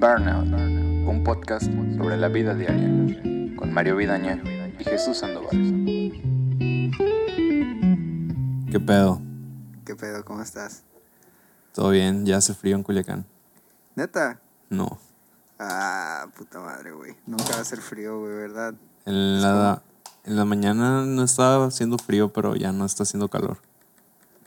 [0.00, 1.66] Burnout, un podcast
[1.96, 2.86] sobre la vida diaria,
[3.56, 4.40] con Mario Vidaña
[4.78, 5.50] y Jesús Sandoval.
[8.70, 9.20] ¿Qué pedo?
[9.84, 10.24] ¿Qué pedo?
[10.24, 10.84] ¿Cómo estás?
[11.72, 12.24] ¿Todo bien?
[12.24, 13.26] ¿Ya hace frío en Culiacán?
[13.96, 14.40] ¿Neta?
[14.70, 15.00] No.
[15.58, 17.16] Ah, puta madre, güey.
[17.26, 18.74] Nunca va a ser frío, güey, ¿verdad?
[19.04, 19.82] En la,
[20.22, 23.58] en la mañana no estaba haciendo frío, pero ya no está haciendo calor.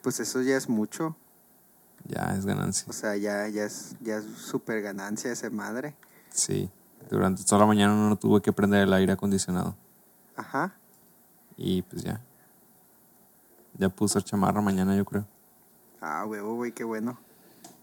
[0.02, 1.18] Pues eso ya es mucho.
[2.14, 2.86] Ya es ganancia.
[2.90, 5.96] O sea, ya, ya es ya es súper ganancia ese madre.
[6.30, 6.70] Sí.
[7.10, 9.76] Durante toda la mañana no tuve que prender el aire acondicionado.
[10.36, 10.76] Ajá.
[11.56, 12.22] Y pues ya.
[13.78, 15.26] Ya puse chamarra mañana, yo creo.
[16.02, 17.18] Ah, huevo, güey, qué bueno.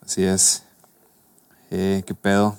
[0.02, 0.62] Así es.
[1.70, 2.56] Eh, ¿Qué pedo?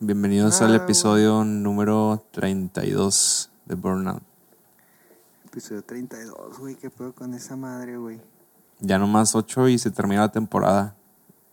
[0.00, 0.82] Bienvenidos Ah, al güey.
[0.82, 4.22] episodio número 32 de Burnout.
[5.44, 8.20] Episodio 32, güey, qué pedo con esa madre, güey.
[8.80, 10.94] Ya nomás 8 y se termina la temporada.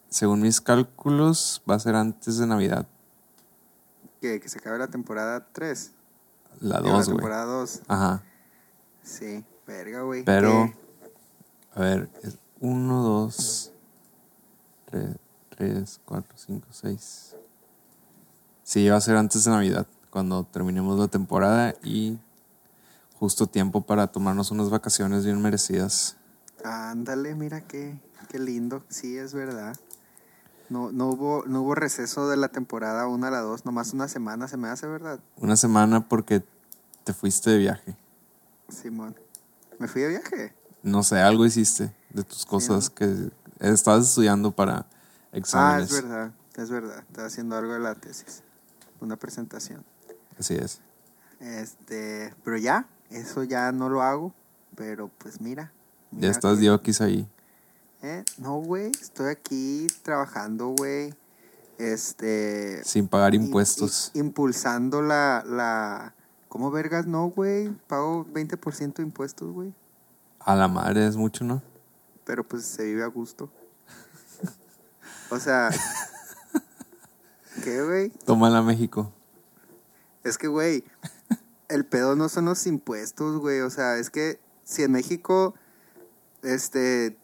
[0.10, 2.86] Según mis cálculos, va a ser antes de Navidad.
[4.22, 5.92] Que, que se acabe la temporada 3.
[6.62, 7.82] La Digo, 2, La temporada 2.
[7.88, 8.24] Ajá.
[9.02, 10.24] Sí, verga, güey.
[10.24, 10.76] Pero, ¿Qué?
[11.76, 13.72] a ver, es 1, 2,
[15.50, 17.36] 3, 4, 5, 6.
[18.64, 22.18] Sí, va a ser antes de Navidad, cuando terminemos la temporada y
[23.20, 26.18] justo tiempo para tomarnos unas vacaciones bien merecidas.
[26.64, 28.84] Ándale, mira qué, qué lindo.
[28.90, 29.76] Sí, es verdad.
[30.70, 34.08] No, no, hubo, no hubo receso de la temporada 1 a la 2, nomás una
[34.08, 35.20] semana se me hace, ¿verdad?
[35.38, 36.44] Una semana porque
[37.04, 37.96] te fuiste de viaje.
[38.70, 39.16] Simón.
[39.78, 40.54] Me fui de viaje.
[40.82, 45.92] No sé, algo hiciste de tus cosas que estabas estudiando para Ah, exámenes.
[45.92, 47.00] es verdad, es verdad.
[47.08, 48.44] Estaba haciendo algo de la tesis.
[49.02, 49.84] Una presentación.
[50.40, 50.80] Así es.
[51.40, 54.34] Este, pero ya, eso ya no lo hago.
[54.76, 55.72] Pero pues mira.
[56.20, 57.28] Ya estás diokis ahí.
[58.02, 58.24] ¿Eh?
[58.38, 61.14] No, güey, estoy aquí trabajando, güey.
[61.78, 62.84] Este.
[62.84, 64.12] Sin pagar im- impuestos.
[64.14, 66.14] impulsando la, la.
[66.50, 67.08] ¿Cómo vergas?
[67.08, 67.70] No, güey.
[67.88, 69.74] Pago 20% de impuestos, güey.
[70.40, 71.62] A la madre es mucho, ¿no?
[72.26, 73.50] Pero pues se vive a gusto.
[75.30, 75.70] o sea.
[77.64, 78.10] ¿Qué, güey?
[78.26, 79.12] Tómala México.
[80.24, 80.84] Es que, güey,
[81.70, 83.62] el pedo no son los impuestos, güey.
[83.62, 85.54] O sea, es que si en México,
[86.44, 87.18] este,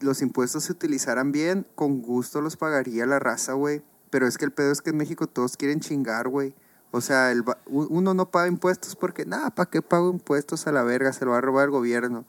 [0.00, 3.82] los impuestos se utilizaran bien, con gusto los pagaría la raza, güey.
[4.10, 6.54] Pero es que el pedo es que en México todos quieren chingar, güey.
[6.90, 10.82] O sea, el, uno no paga impuestos porque, nada, ¿para qué pago impuestos a la
[10.82, 11.12] verga?
[11.12, 12.24] Se lo va a robar el gobierno.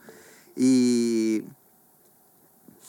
[0.55, 1.43] Y,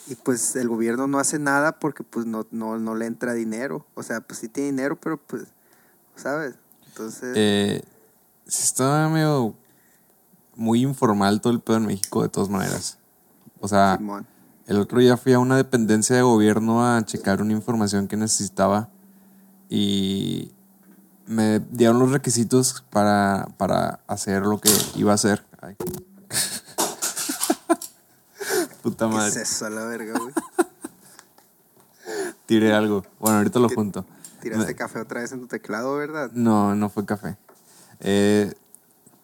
[0.07, 3.85] y pues el gobierno no hace nada porque pues no, no, no le entra dinero.
[3.93, 5.43] O sea, pues sí tiene dinero, pero pues,
[6.15, 6.55] ¿sabes?
[6.87, 7.33] Entonces...
[7.35, 7.83] Eh,
[8.47, 9.55] está medio
[10.55, 12.98] muy informal todo el pedo en México de todas maneras.
[13.61, 14.25] O sea, Simón.
[14.67, 18.89] el otro día fui a una dependencia de gobierno a checar una información que necesitaba
[19.69, 20.51] y
[21.25, 25.43] me dieron los requisitos para, para hacer lo que iba a hacer.
[25.61, 25.75] Ay.
[28.81, 29.29] Puta ¿Qué madre.
[29.29, 30.33] es eso la verga, güey?
[32.45, 33.03] Tiré algo.
[33.19, 34.05] Bueno, ahorita lo junto.
[34.41, 36.31] Tiraste Me- café otra vez en tu teclado, ¿verdad?
[36.33, 37.37] No, no fue café.
[37.99, 38.53] Eh,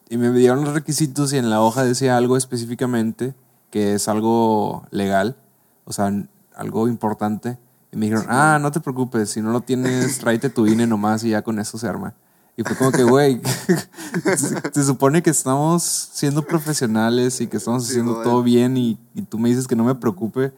[0.10, 3.34] y me dieron los requisitos y en la hoja decía algo específicamente
[3.76, 5.36] que es algo legal,
[5.84, 6.10] o sea,
[6.56, 7.58] algo importante.
[7.92, 11.26] Y me dijeron, ah, no te preocupes, si no lo tienes, tráete tu INE nomás
[11.26, 12.14] y ya con eso se arma.
[12.56, 13.42] Y fue como que, güey,
[14.38, 18.98] se, se supone que estamos siendo profesionales y que estamos Sí, haciendo todo bien y,
[19.14, 20.54] y tú me dices que no me preocupe.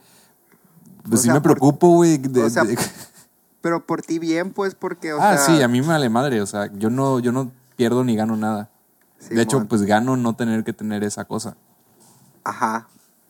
[1.02, 2.22] Pues O sí sea, me preocupo, güey.
[2.40, 2.66] o sea,
[3.62, 5.56] Pero por ti bien, pues, porque, o ah, sea...
[5.56, 6.40] sí, a mí me vale madre.
[6.40, 8.70] O sea, yo no, yo no pierdo ni gano nada.
[9.28, 11.58] de hecho, pues gano no tener que tener esa cosa.
[12.44, 12.88] Ajá.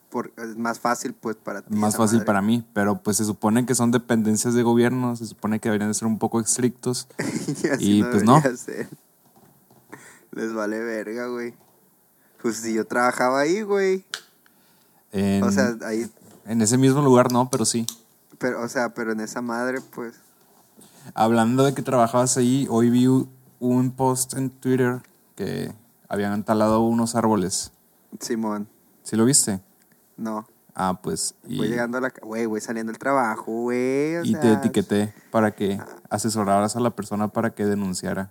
[0.09, 1.73] Por, es más fácil, pues, para ti.
[1.73, 2.25] Más fácil madre.
[2.25, 2.65] para mí.
[2.73, 6.07] Pero pues se supone que son dependencias de gobierno, se supone que deberían de ser
[6.07, 7.07] un poco estrictos.
[7.63, 8.35] y así Y, pues, no.
[8.35, 8.87] debería ser.
[10.31, 11.53] Les vale verga, güey.
[12.41, 14.05] Pues si yo trabajaba ahí, güey.
[15.11, 16.09] En, O sea, ahí...
[16.45, 17.85] en ese mismo lugar no, pero sí.
[18.37, 20.15] Pero, o sea, pero en esa madre, pues...
[21.15, 23.07] Hablando de que trabajabas ahí, hoy vi
[23.59, 25.01] un post en Twitter
[25.35, 25.73] que
[26.07, 27.71] habían talado unos árboles.
[28.19, 28.67] Simón,
[29.03, 29.61] ¿Sí lo viste?
[30.17, 30.47] No.
[30.79, 31.33] Ah, pues.
[31.47, 32.13] Y, Voy llegando a la...
[32.21, 34.17] Güey, voy saliendo del trabajo, güey.
[34.17, 35.79] o y te sea, etiqueté para que
[36.11, 38.29] asesoraras a la persona para que denunciara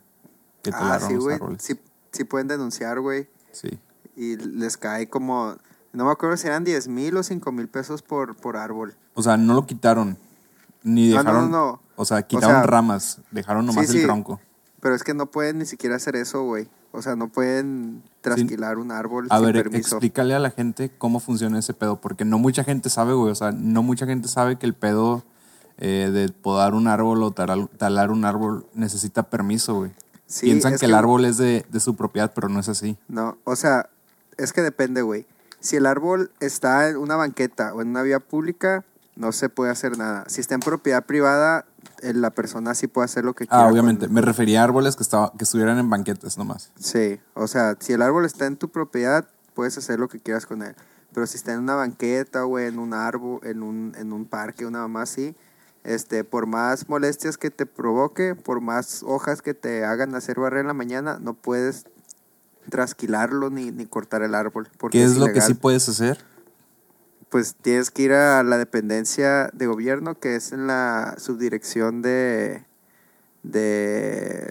[0.62, 1.35] que Ah, talaron sí, los güey.
[1.35, 1.62] árboles.
[1.62, 1.81] Sí,
[2.12, 3.29] sí pueden denunciar, güey.
[3.53, 3.81] sí.
[4.19, 5.56] Y les cae como...
[5.93, 8.94] No me acuerdo si eran 10 mil o 5 mil pesos por, por árbol.
[9.15, 10.17] O sea, no lo quitaron.
[10.82, 11.50] Ni Ah, no, dejaron.
[11.50, 11.81] no, no.
[11.97, 13.21] O sea, quitaron sea, ramas.
[13.31, 14.41] Dejaron nomás sí, el tronco.
[14.87, 16.69] Pero es que no pueden ni siquiera hacer eso, güey.
[16.93, 19.97] O sea, no pueden trasquilar un árbol A sin ver, permiso.
[19.97, 23.33] explícale a la gente cómo funciona ese pedo, porque no mucha gente sabe, güey.
[23.33, 25.25] O sea, no mucha gente sabe que el pedo
[25.79, 29.91] eh, de podar un árbol o talar, talar un árbol necesita permiso, güey.
[30.29, 32.97] Sí, Piensan es que, el árbol es de, de su propiedad, pero no es así.
[33.09, 33.91] No, o sea,
[34.37, 35.27] es que depende, güey.
[35.59, 38.85] Si el árbol está en una banqueta o en una vía pública,
[39.17, 40.27] no se puede hacer nada.
[40.29, 41.65] Si está en propiedad privada,
[42.03, 43.61] la persona sí puede hacer lo que quiera.
[43.61, 44.09] Ah, con- obviamente.
[44.09, 46.71] Me refería a árboles que, estaba, que estuvieran en banquetas nomás.
[46.79, 50.47] Sí, o sea, si el árbol está en tu propiedad, puedes hacer lo que quieras
[50.47, 50.75] con él.
[51.15, 54.67] Pero si está en una banqueta, güey, en un árbol, en un, en un parque,
[54.67, 55.35] una mamá así,
[55.83, 60.61] este, por más molestias que te provoque, por más hojas que te hagan hacer barrer
[60.61, 61.85] en la mañana, no puedes
[62.71, 64.69] trasquilarlo ni, ni cortar el árbol.
[64.79, 66.19] Porque ¿Qué es lo que sí puedes hacer?
[67.28, 72.64] Pues tienes que ir a la dependencia de gobierno, que es en la subdirección de,
[73.43, 74.50] de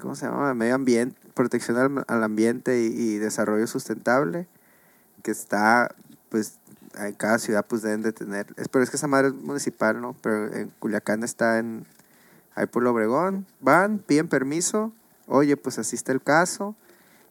[0.00, 0.54] ¿cómo se llama?
[0.54, 4.46] Medio ambiente, protección al, al ambiente y, desarrollo sustentable,
[5.22, 5.94] que está,
[6.28, 6.58] pues,
[6.98, 10.14] en cada ciudad pues deben de tener, pero es que esa madre es municipal, ¿no?
[10.22, 11.86] Pero en Culiacán está en,
[12.54, 14.92] ahí por Obregón, van, piden permiso,
[15.26, 16.74] oye, pues asiste el caso,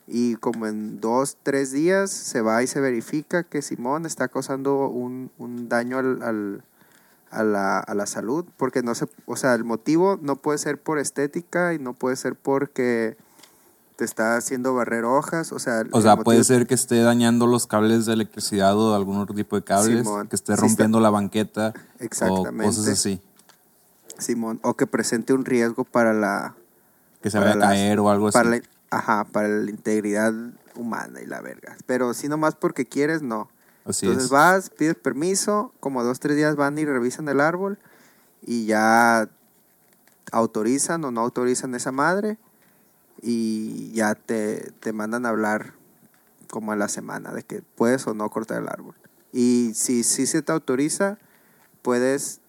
[0.08, 4.88] y como en dos, tres días se va y se verifica que Simón está causando
[4.88, 6.64] un, un daño al, al-
[7.32, 10.78] a, la, a la salud, porque no se, o sea, el motivo no puede ser
[10.82, 13.18] por estética y no puede ser porque
[13.98, 17.48] te está haciendo barrer hojas, o sea, O sea, motivo- puede ser que esté dañando
[17.48, 20.28] los cables de electricidad o algún otro tipo de cables, Simón.
[20.28, 22.64] que esté Sí, rompiendo la banqueta o Exactamente.
[22.66, 23.20] cosas así,
[24.18, 26.56] Simón, o que presente un riesgo para la,
[27.22, 28.34] que se vaya a las- caer o algo así.
[28.34, 30.34] para la, ajá, para la integridad
[30.76, 31.78] humana y la verga.
[31.86, 33.50] Pero si nomás porque quieres, no.
[33.86, 34.32] Así Entonces es.
[34.32, 37.78] vas, pides permiso, como dos, tres días van y revisan el árbol
[38.42, 39.30] y ya
[40.32, 42.38] autorizan o no autorizan esa madre
[43.22, 45.74] y ya te, te mandan a hablar
[46.50, 48.96] como a la semana de que puedes o no cortar el árbol.
[49.32, 51.18] Y si, si se te autoriza,
[51.82, 52.40] puedes,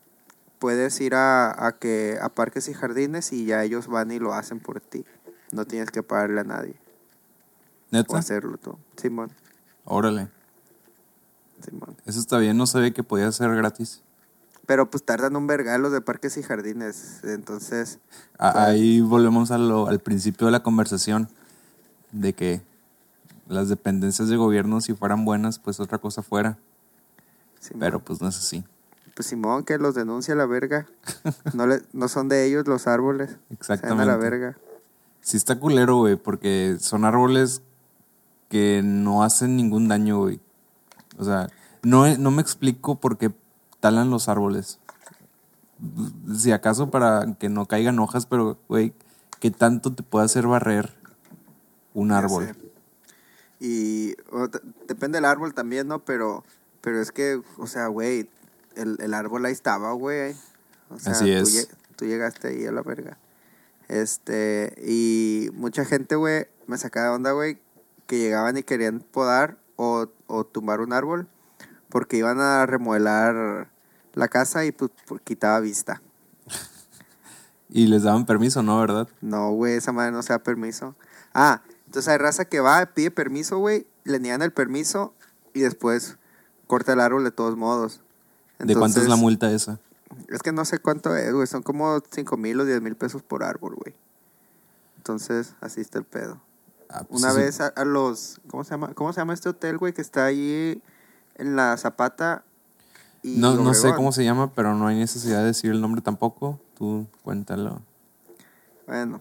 [0.58, 4.34] puedes ir a, a que, a parques y jardines y ya ellos van y lo
[4.34, 5.04] hacen por ti.
[5.52, 8.19] No tienes que pagarle a nadie o ¿Neta?
[8.19, 8.78] hacerlo tú.
[8.96, 9.31] Simón,
[9.84, 10.28] Órale.
[11.64, 11.96] Simón.
[12.04, 14.02] Eso está bien, no sabía que podía ser gratis.
[14.66, 17.20] Pero pues tardan un vergal los de parques y jardines.
[17.22, 17.98] Entonces,
[18.37, 18.58] Claro.
[18.58, 21.28] Ahí volvemos a lo- al principio de la conversación,
[22.12, 22.60] de que
[23.48, 26.58] las dependencias de gobierno, si fueran buenas, pues otra cosa fuera.
[27.60, 28.64] Simón, Pero pues no es así.
[29.14, 30.87] pues Simón que los denuncia a la verga.
[31.54, 33.31] No, le, no son de ellos los árboles.
[33.31, 34.04] Van a Exactamente.
[34.06, 34.56] la verga.
[35.26, 37.61] Sí está culero, güey, porque son árboles
[38.49, 40.38] que no hacen ningún daño, güey.
[41.19, 41.49] O sea,
[41.82, 43.34] no, no me explico por qué
[43.81, 44.78] talan los árboles.
[46.32, 48.94] Si acaso para que no caigan hojas, pero, güey,
[49.40, 50.94] ¿qué tanto te puede hacer barrer
[51.93, 52.56] un árbol?
[53.58, 54.46] Y o,
[54.87, 56.05] depende del árbol también, ¿no?
[56.05, 56.44] Pero,
[56.82, 58.31] pero es que, o sea, güey,
[58.76, 60.37] el, el árbol ahí estaba, güey.
[60.88, 61.69] O sea, Así es.
[61.96, 63.19] Tú, llegaste ahí a la verga.
[63.88, 67.58] Este, y mucha gente, güey, me sacaba de onda, güey,
[68.06, 71.28] que llegaban y querían podar o, o tumbar un árbol
[71.88, 73.70] porque iban a remodelar
[74.14, 74.90] la casa y pues
[75.24, 76.02] quitaba vista.
[77.68, 78.78] Y les daban permiso, ¿no?
[78.78, 79.08] ¿Verdad?
[79.20, 80.94] No, güey, esa madre no se da permiso.
[81.34, 85.14] Ah, entonces hay raza que va, pide permiso, güey, le niegan el permiso
[85.52, 86.16] y después
[86.68, 88.02] corta el árbol de todos modos.
[88.60, 89.80] ¿De cuánto es la multa esa?
[90.29, 93.23] Es que no sé cuánto es, güey, son como 5 mil o 10 mil pesos
[93.23, 93.94] por árbol, güey.
[94.98, 96.41] Entonces, así está el pedo.
[96.89, 98.94] Ah, pues Una vez a, a los, ¿cómo se llama?
[98.94, 100.82] ¿Cómo se llama este hotel, güey, que está ahí
[101.36, 102.44] en la Zapata?
[103.22, 106.01] Y No, no sé cómo se llama, pero no hay necesidad de decir el nombre
[106.01, 106.60] tampoco.
[106.77, 107.81] Tú cuéntalo.
[108.86, 109.20] Bueno,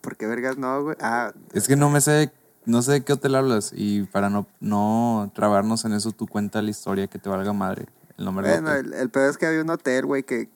[0.00, 0.96] ¿por qué vergas no, güey?
[1.00, 2.32] Ah, Es que no me sé,
[2.64, 3.72] no sé de qué hotel hablas.
[3.74, 7.86] Y para no, no trabarnos en eso, tú cuenta la historia que te valga madre.
[8.18, 8.92] El nombre del Bueno, hotel.
[8.92, 10.50] el, el pedo es que había un hotel, güey, que,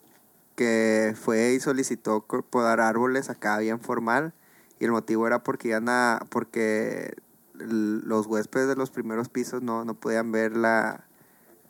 [0.57, 4.35] que fue y solicitó podar árboles acá bien formal.
[4.81, 7.15] Y el motivo era porque iban a, porque
[7.55, 11.05] los huéspedes de los primeros pisos no, no podían ver la,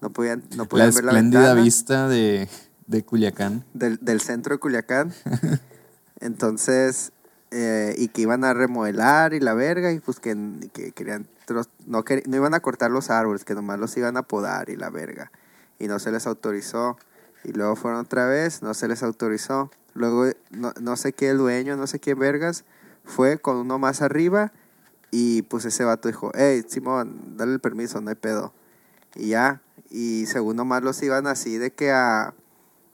[0.01, 2.49] no podían, no La podían ver la espléndida ventana vista de,
[2.87, 3.65] de Culiacán.
[3.75, 5.13] del, del centro de Culiacán.
[6.21, 7.13] Entonces,
[7.51, 10.35] eh, y que iban a remodelar y la verga, y pues que,
[10.73, 11.27] que querían,
[11.87, 14.89] no, no iban a cortar los árboles, que nomás los iban a podar y la
[14.89, 15.31] verga.
[15.83, 16.97] Y no se les autorizó.
[17.45, 19.71] Y luego fueron otra vez, no se les autorizó.
[19.95, 22.65] Luego, no, no sé qué, dueño, no sé qué vergas,
[23.05, 24.53] fue con uno más arriba
[25.11, 28.55] y pues ese vato dijo, hey, Simón, dale el permiso, no hay pedo.
[29.15, 29.61] Y ya,
[29.91, 32.33] y según nomás los iban así de que a,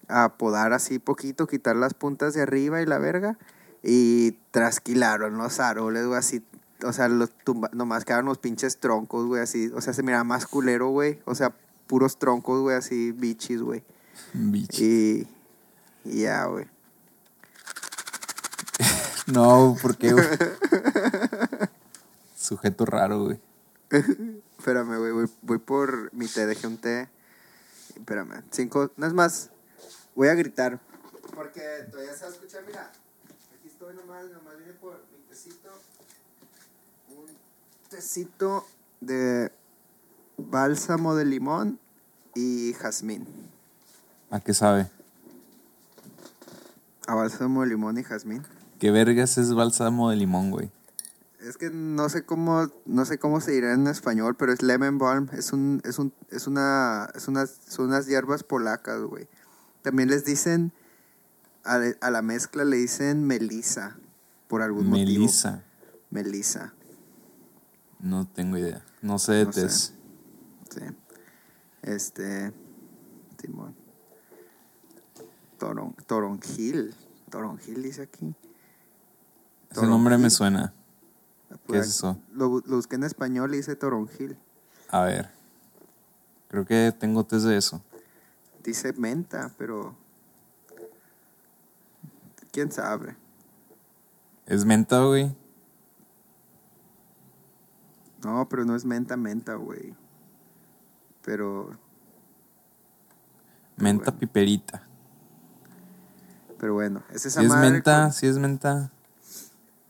[0.08, 3.38] a podar así poquito, quitar las puntas de arriba y la verga,
[3.84, 6.44] y trasquilaron los árboles, güey, así,
[6.82, 10.24] o sea, los tumba, nomás quedaron los pinches troncos, güey, así, o sea, se miraba
[10.24, 11.54] más culero, güey, o sea,
[11.88, 13.82] puros troncos, güey, así, bichis, güey.
[14.34, 14.84] Bicho.
[14.84, 15.26] Y,
[16.04, 16.66] Y ya, güey.
[19.26, 20.24] No, ¿por qué, güey?
[22.36, 23.40] Sujeto raro, güey.
[24.58, 27.08] Espérame, güey, voy, voy por mi té, dejé un té.
[27.94, 29.50] Espérame, cinco, no es más,
[30.14, 30.80] voy a gritar.
[31.34, 32.90] Porque todavía se va a escuchar, mira.
[33.58, 35.68] Aquí estoy nomás, nomás vine por mi tecito.
[37.08, 37.26] Un
[37.90, 38.66] tecito
[39.00, 39.52] de
[40.38, 41.78] bálsamo de limón
[42.34, 43.26] y jazmín.
[44.30, 44.88] ¿A qué sabe?
[47.06, 48.44] A bálsamo de limón y jazmín.
[48.78, 50.70] ¿Qué vergas es bálsamo de limón, güey?
[51.40, 54.98] Es que no sé cómo, no sé cómo se dirá en español, pero es lemon
[54.98, 59.28] balm, es un, es un, es una, es unas, son unas hierbas polacas, güey.
[59.82, 60.72] También les dicen,
[61.64, 63.96] a, a la mezcla le dicen melisa,
[64.48, 65.06] por algún motivo.
[65.06, 65.62] Melisa.
[66.10, 66.72] Melisa,
[68.00, 68.82] No tengo idea.
[69.02, 69.92] No sé de No sé.
[70.70, 70.80] Sí.
[71.82, 72.52] Este,
[73.40, 73.74] Simón.
[75.58, 76.94] Toron, toronjil,
[77.30, 78.34] toronjil dice aquí.
[79.70, 80.72] Ese nombre me suena.
[81.66, 82.18] Pues, es eso?
[82.32, 84.38] Lo, lo busqué en español y dice toronjil.
[84.88, 85.30] A ver.
[86.48, 87.82] Creo que tengo tés de eso.
[88.62, 89.94] Dice menta, pero.
[92.52, 93.16] ¿Quién sabe?
[94.46, 95.36] ¿Es menta, güey?
[98.24, 99.94] No, pero no es menta, menta, güey.
[101.28, 101.68] Pero.
[103.76, 104.18] Menta Bueno.
[104.18, 104.82] piperita.
[106.58, 108.90] Pero bueno, es esa Si es madre menta, con- si es menta.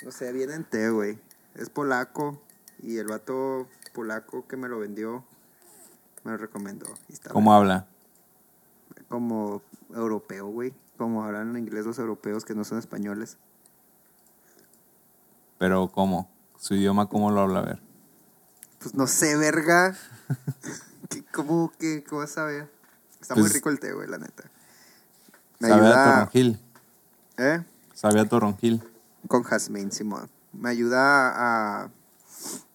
[0.05, 1.21] No sé, viene en té, güey.
[1.55, 2.43] Es polaco.
[2.83, 5.25] Y el vato polaco que me lo vendió
[6.25, 6.87] me lo recomendó.
[7.09, 7.87] está ¿Cómo habla?
[9.09, 9.63] Como
[9.95, 10.75] europeo, güey.
[10.97, 13.39] Como hablan en inglés los europeos que no son españoles.
[15.59, 16.29] Pero ¿cómo?
[16.57, 17.61] Su idioma, ¿cómo lo habla?
[17.61, 17.81] A ver.
[18.81, 19.95] Pues no sé, verga.
[21.43, 22.71] ¿Qué- ¿Cómo, qué, ¿Cómo vas a ver?
[23.21, 24.45] Está muy Pues- rico el té, güey, la neta.
[25.61, 26.15] Me Sabe a ayuda.
[26.15, 26.61] toronjil.
[27.39, 27.65] ¿Eh?
[27.95, 28.83] Sabe a toronjil.
[29.27, 30.29] Con jazmín, Simón.
[30.53, 31.33] Me ayuda
[31.83, 31.91] a,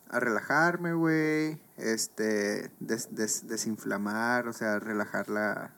[0.09, 1.59] a relajarme, güey.
[1.77, 5.71] Este, des- des- desinflamar, o sea, relajar la,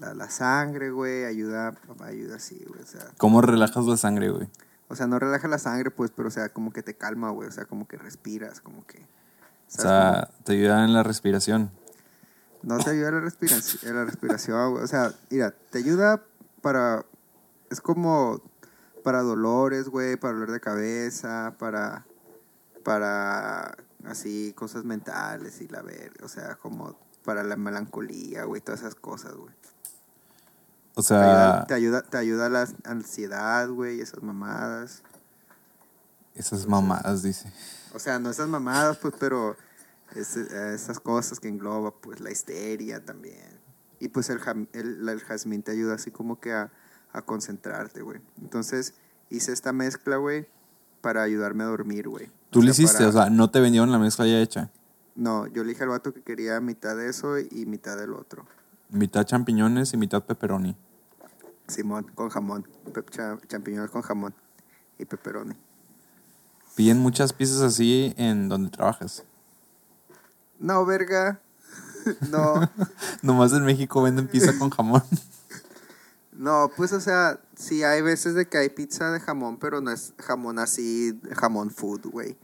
[0.00, 1.24] la, la sangre, güey.
[1.24, 2.82] Ayuda, ayuda así, güey.
[2.82, 4.48] O sea, ¿Cómo relajas la sangre, güey?
[4.90, 7.46] o sea, no relaja la sangre, pues, pero, o sea, como que te calma, güey.
[7.48, 9.06] O sea, como que respiras, como que.
[9.68, 11.70] O ¿sabes sea, te ayuda en la respiración.
[12.62, 14.82] No te ayuda la respiración, la respiración.
[14.82, 16.22] O sea, mira, te ayuda
[16.62, 17.04] para.
[17.70, 18.40] Es como
[19.04, 22.06] para dolores, güey, para dolor de cabeza, para.
[22.82, 23.76] Para.
[24.04, 26.24] Así, cosas mentales y la verga.
[26.24, 29.54] O sea, como para la melancolía, güey, todas esas cosas, güey.
[30.94, 35.02] O Te ayuda, sea, te ayuda, te ayuda la ansiedad, güey, esas mamadas.
[36.34, 37.52] esas mamadas, dice.
[37.94, 39.56] O sea, no esas mamadas, pues, pero
[40.14, 43.58] es- eh, esas cosas que engloba, pues, la histeria también.
[44.00, 44.40] Y pues el,
[44.72, 46.70] el, el jazmín te ayuda así como que a,
[47.12, 48.20] a concentrarte, güey.
[48.40, 48.94] Entonces
[49.30, 50.46] hice esta mezcla, güey,
[51.00, 52.30] para ayudarme a dormir, güey.
[52.50, 54.70] Tú lo hiciste, para- o sea, no te vendieron la mezcla ya hecha.
[55.16, 58.46] No, yo le dije al vato que quería mitad de eso y mitad del otro.
[58.90, 60.76] Mitad champiñones y mitad pepperoni.
[61.66, 62.66] Simón, con jamón.
[62.94, 64.32] Pe- cha- champiñones con jamón
[64.98, 65.54] y pepperoni.
[66.78, 69.24] Piden muchas piezas así en donde trabajas.
[70.60, 71.40] No, verga.
[72.30, 72.70] no.
[73.22, 75.02] Nomás en México venden pizza con jamón.
[76.32, 79.90] No, pues o sea, sí hay veces de que hay pizza de jamón, pero no
[79.90, 82.36] es jamón así, jamón food, güey.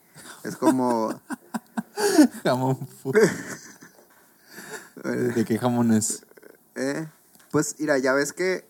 [0.42, 1.20] Es como,
[2.42, 2.76] jamón.
[3.00, 3.12] fu-
[5.04, 6.26] ¿De qué jamón es?
[6.74, 7.06] eh,
[7.52, 8.66] pues mira, ya ves que,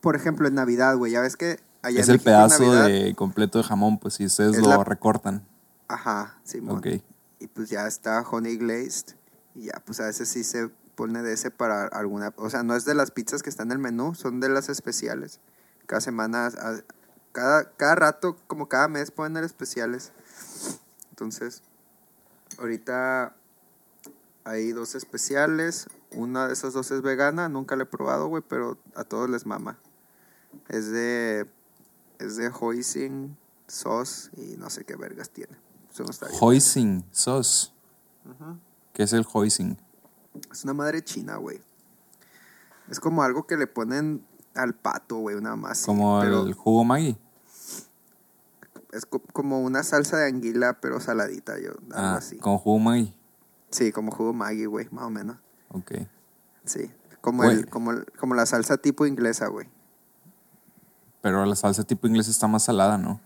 [0.00, 3.14] por ejemplo, en Navidad, güey, ya ves que allá es el México pedazo Navidad- de
[3.14, 5.46] completo de jamón, pues si ustedes Es lo la- recortan.
[5.88, 6.78] Ajá, Simón.
[6.78, 6.86] Ok.
[7.40, 9.16] Y pues ya está honey glazed.
[9.54, 12.32] Y ya, pues a veces sí se pone de ese para alguna.
[12.36, 14.68] O sea, no es de las pizzas que están en el menú, son de las
[14.68, 15.40] especiales.
[15.86, 16.50] Cada semana,
[17.32, 20.12] cada, cada rato, como cada mes ponen especiales.
[21.10, 21.62] Entonces,
[22.58, 23.34] ahorita
[24.44, 25.88] hay dos especiales.
[26.12, 29.46] Una de esas dos es vegana, nunca la he probado, güey, pero a todos les
[29.46, 29.78] mama.
[30.68, 31.46] Es de.
[32.22, 33.36] Es de hoisin
[33.66, 35.56] sauce y no sé qué vergas tiene.
[35.90, 36.38] Eso no está bien.
[36.40, 37.70] Hoisin sauce.
[38.24, 38.58] Ujú.
[38.92, 39.76] ¿Qué es el hoisin?
[40.50, 41.60] Es una madre china, güey.
[42.88, 44.24] Es como algo que le ponen
[44.54, 45.84] al pato, güey, una más.
[45.84, 47.18] Como pero el jugo Maggi.
[48.92, 52.36] Es co- como una salsa de anguila, pero saladita, yo, algo Ah, así.
[52.38, 53.14] con jugo Maggi.
[53.70, 55.38] Sí, como jugo Maggi, güey, más o menos.
[55.70, 55.92] Ok.
[56.64, 56.90] Sí.
[57.22, 59.68] Como, el, como, el- como la salsa tipo inglesa, güey.
[61.22, 63.20] Pero la salsa tipo inglés está más salada, ¿no?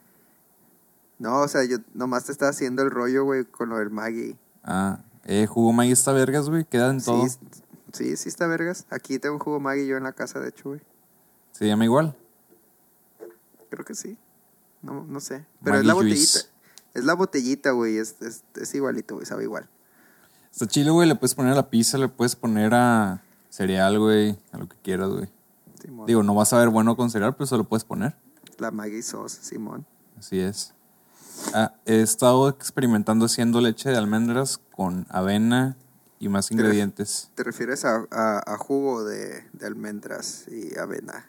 [1.18, 4.36] No, o sea, yo nomás te estaba haciendo el rollo, güey, con lo del Maggi.
[4.62, 6.64] Ah, eh, jugo Maggi está vergas, güey.
[6.64, 7.26] Queda en todo.
[7.26, 7.38] Sí,
[7.92, 8.84] Sí, sí está vergas.
[8.90, 10.82] Aquí tengo un jugo Maggi yo en la casa, de hecho, güey.
[11.52, 12.14] Se llama igual.
[13.70, 14.18] Creo que sí.
[14.82, 15.46] No, no sé.
[15.64, 16.20] Pero es la botellita.
[16.20, 16.48] Juice.
[16.92, 17.96] Es la botellita, güey.
[17.96, 19.26] Es, es, es igualito, güey.
[19.26, 19.66] Sabe igual.
[20.52, 21.08] Está chilo, güey.
[21.08, 24.38] Le puedes poner a la pizza, le puedes poner a cereal, güey.
[24.52, 25.28] A lo que quieras, güey.
[25.86, 26.06] Simón.
[26.06, 28.16] Digo, no vas a ver bueno con cereal, pero se lo puedes poner.
[28.58, 29.86] La Maggi sauce, Simón.
[30.18, 30.74] Así es.
[31.54, 35.76] Ah, he estado experimentando haciendo leche de almendras con avena
[36.18, 37.30] y más ingredientes.
[37.36, 41.26] ¿Te refieres a, a, a jugo de, de almendras y avena?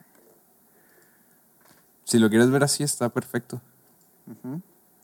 [2.04, 3.62] Si lo quieres ver así, está perfecto.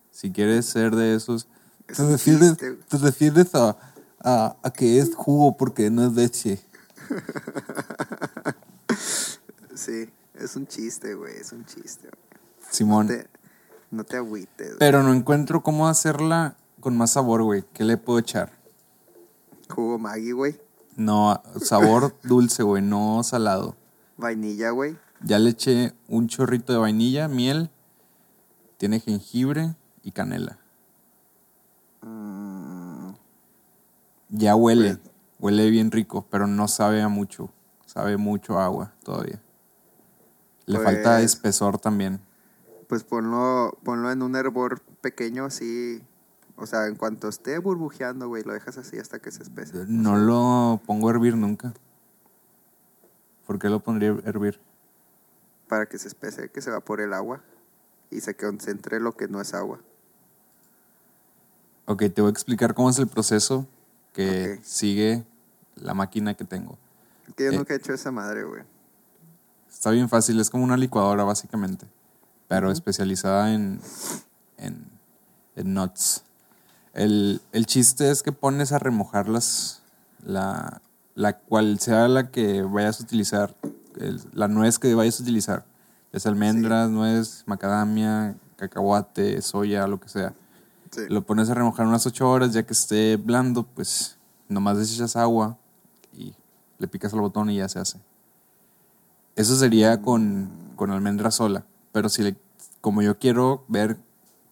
[0.09, 1.47] Si quieres ser de esos...
[1.87, 3.57] Es Te refieres, te
[4.23, 6.59] a, a que es jugo porque no es leche.
[9.85, 11.35] Sí, es un chiste, güey.
[11.37, 12.07] Es un chiste.
[12.09, 12.41] güey.
[12.71, 13.07] Simón.
[13.07, 13.27] Te-
[13.91, 14.67] no te agüites.
[14.67, 14.79] güey.
[14.79, 17.63] Pero no encuentro cómo hacerla con más sabor, güey.
[17.73, 18.51] ¿Qué le puedo echar?
[19.69, 20.59] Jugo Maggi, güey.
[20.95, 23.75] No, sabor dulce, güey, no salado.
[24.17, 24.97] Vainilla, güey.
[25.21, 27.69] Ya le eché un chorrito de vainilla, miel,
[28.77, 30.59] tiene jengibre y canela.
[32.01, 33.13] Mm,
[34.29, 34.97] Ya huele,
[35.39, 37.49] huele bien rico, pero no sabe a mucho.
[37.85, 39.41] Sabe mucho agua todavía.
[40.65, 42.19] Le Pues- falta espesor también.
[42.87, 46.01] pues ponlo, ponlo en un hervor pequeño así.
[46.57, 49.85] O sea, en cuanto esté burbujeando, güey, lo dejas así hasta que se espese.
[49.87, 51.73] No lo pongo a hervir nunca.
[53.47, 54.59] ¿Por qué lo pondría a hervir?
[55.67, 57.41] Para que se espese, que se evapore el agua.
[58.11, 59.79] Y se concentre lo que no es agua.
[61.85, 63.67] Ok, te voy a explicar cómo es el proceso
[64.13, 65.25] que sigue
[65.75, 66.77] la máquina que tengo.
[67.35, 67.57] Que yo Eh.
[67.57, 68.61] nunca he hecho esa madre, güey.
[69.73, 71.85] Está bien fácil, es como una licuadora básicamente,
[72.47, 73.81] pero especializada en,
[74.57, 74.85] en,
[75.57, 76.23] en nuts.
[76.93, 79.81] El, el chiste es que pones a remojar las,
[80.23, 80.81] la,
[81.15, 83.55] la cual sea la que vayas a utilizar,
[83.99, 85.65] el- la nuez que vayas a utilizar,
[86.13, 90.33] es almendras, nuez, macadamia, cacahuate, soya, lo que sea.
[90.91, 91.01] Sí.
[91.09, 94.17] Lo pones a remojar unas 8 horas, ya que esté blando, pues
[94.47, 95.57] nomás le echas agua
[96.15, 96.33] y
[96.77, 97.97] le picas al botón y ya se hace.
[99.35, 101.65] Eso sería con, con almendra sola.
[101.91, 102.35] Pero si le,
[102.81, 103.97] como yo quiero ver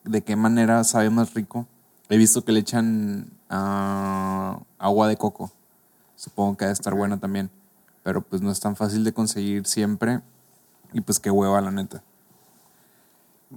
[0.04, 1.68] de qué manera sabe más rico,
[2.10, 5.52] he visto que le echan ah, agua de coco.
[6.16, 7.50] Supongo que ha de estar buena también.
[8.04, 10.22] Pero pues no es tan fácil de conseguir siempre.
[10.94, 12.04] Y pues qué hueva, la neta.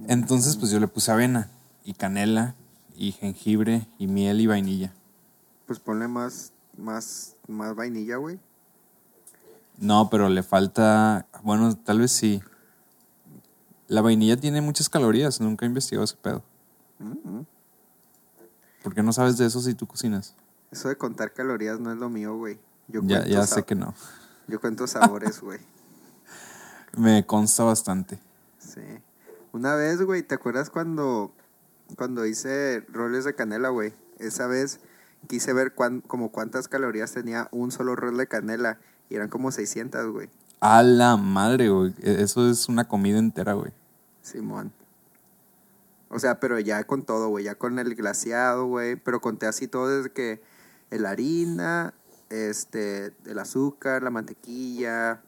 [0.07, 1.49] Entonces, pues yo le puse avena
[1.83, 2.55] y canela
[2.95, 4.93] y jengibre y miel y vainilla.
[5.65, 8.39] Pues ponle más, más, más vainilla, güey.
[9.77, 11.27] No, pero le falta.
[11.43, 12.41] Bueno, tal vez sí.
[13.87, 15.41] La vainilla tiene muchas calorías.
[15.41, 16.43] Nunca he investigado ese pedo.
[16.99, 17.41] Mm,
[18.83, 20.35] ¿Por qué no sabes de eso si tú cocinas?
[20.71, 22.59] Eso de contar calorías no es lo mío, güey.
[22.87, 23.93] Yo Ya, ya sé que no.
[24.47, 25.59] Yo cuento sabores, güey.
[26.97, 28.19] Me consta bastante.
[28.59, 28.81] Sí.
[29.51, 31.31] Una vez, güey, ¿te acuerdas cuando,
[31.97, 33.93] cuando hice roles de canela, güey?
[34.19, 34.79] Esa vez
[35.27, 39.51] quise ver cuán, como cuántas calorías tenía un solo rol de canela y eran como
[39.51, 40.29] 600, güey.
[40.59, 41.93] A la madre, güey.
[42.01, 43.71] E- Eso es una comida entera, güey.
[44.21, 44.71] Simón.
[46.09, 49.67] O sea, pero ya con todo, güey, ya con el glaseado, güey, pero conté así
[49.67, 50.41] todo desde que
[50.91, 51.93] la harina,
[52.29, 55.21] este, el azúcar, la mantequilla,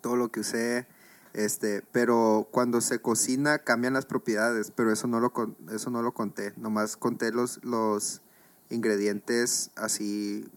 [0.00, 0.86] todo lo que usé,
[1.32, 5.32] este, pero cuando se cocina cambian las propiedades, pero eso no lo
[5.72, 8.20] eso no lo conté, nomás conté los los
[8.68, 10.48] ingredientes así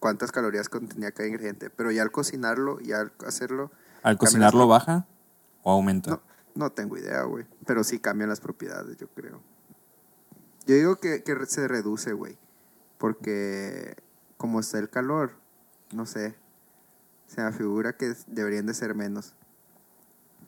[0.00, 3.70] cuántas calorías contenía cada ingrediente, pero ya al cocinarlo, ya al hacerlo
[4.02, 5.06] ¿Al cocinarlo baja
[5.62, 6.10] o aumenta?
[6.10, 6.22] no,
[6.54, 7.46] no tengo idea, güey.
[7.66, 9.40] Pero sí cambian las propiedades, yo creo.
[10.66, 12.38] Yo digo que, que se reduce, güey.
[12.98, 13.96] Porque
[14.36, 15.32] como está el calor,
[15.92, 16.34] no sé.
[17.26, 19.34] Se me figura que deberían de ser menos.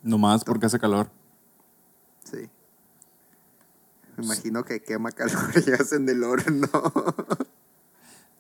[0.03, 1.11] Nomás porque hace calor.
[2.25, 2.51] Sí.
[4.17, 6.69] Me imagino que quema calorías en el horno.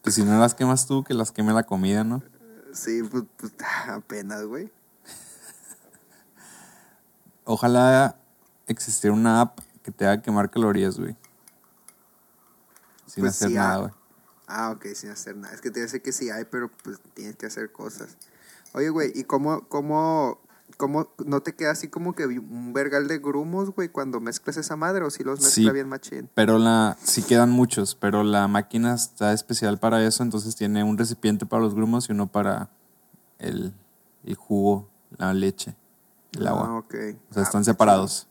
[0.02, 2.22] Pues si no las quemas tú, que las queme la comida, ¿no?
[2.72, 3.52] sí, pues, pues,
[3.88, 4.72] apenas, güey.
[7.44, 8.16] Ojalá
[8.66, 11.16] existiera una app que te haga quemar calorías, güey.
[13.06, 13.78] Sin Pues hacer sí, nada, ah.
[13.78, 13.92] güey.
[14.46, 15.54] Ah, ok, sin hacer nada.
[15.54, 18.16] Es que te dice que sí hay, pero pues tienes que hacer cosas.
[18.74, 20.40] Oye, güey, ¿y cómo, cómo,
[20.76, 24.76] cómo no te queda así como que un vergal de grumos, güey, cuando mezclas esa
[24.76, 25.70] madre o si los mezcla Sí.
[25.70, 26.30] bien machín?
[26.34, 30.98] Pero la, sí quedan muchos, pero la máquina está especial para eso, entonces tiene un
[30.98, 32.70] recipiente para los grumos y uno para
[33.38, 33.72] el,
[34.24, 35.74] el jugo, la leche,
[36.32, 36.78] el Ah, agua.
[36.78, 36.94] ok.
[37.30, 38.28] O sea, Ah, están separados.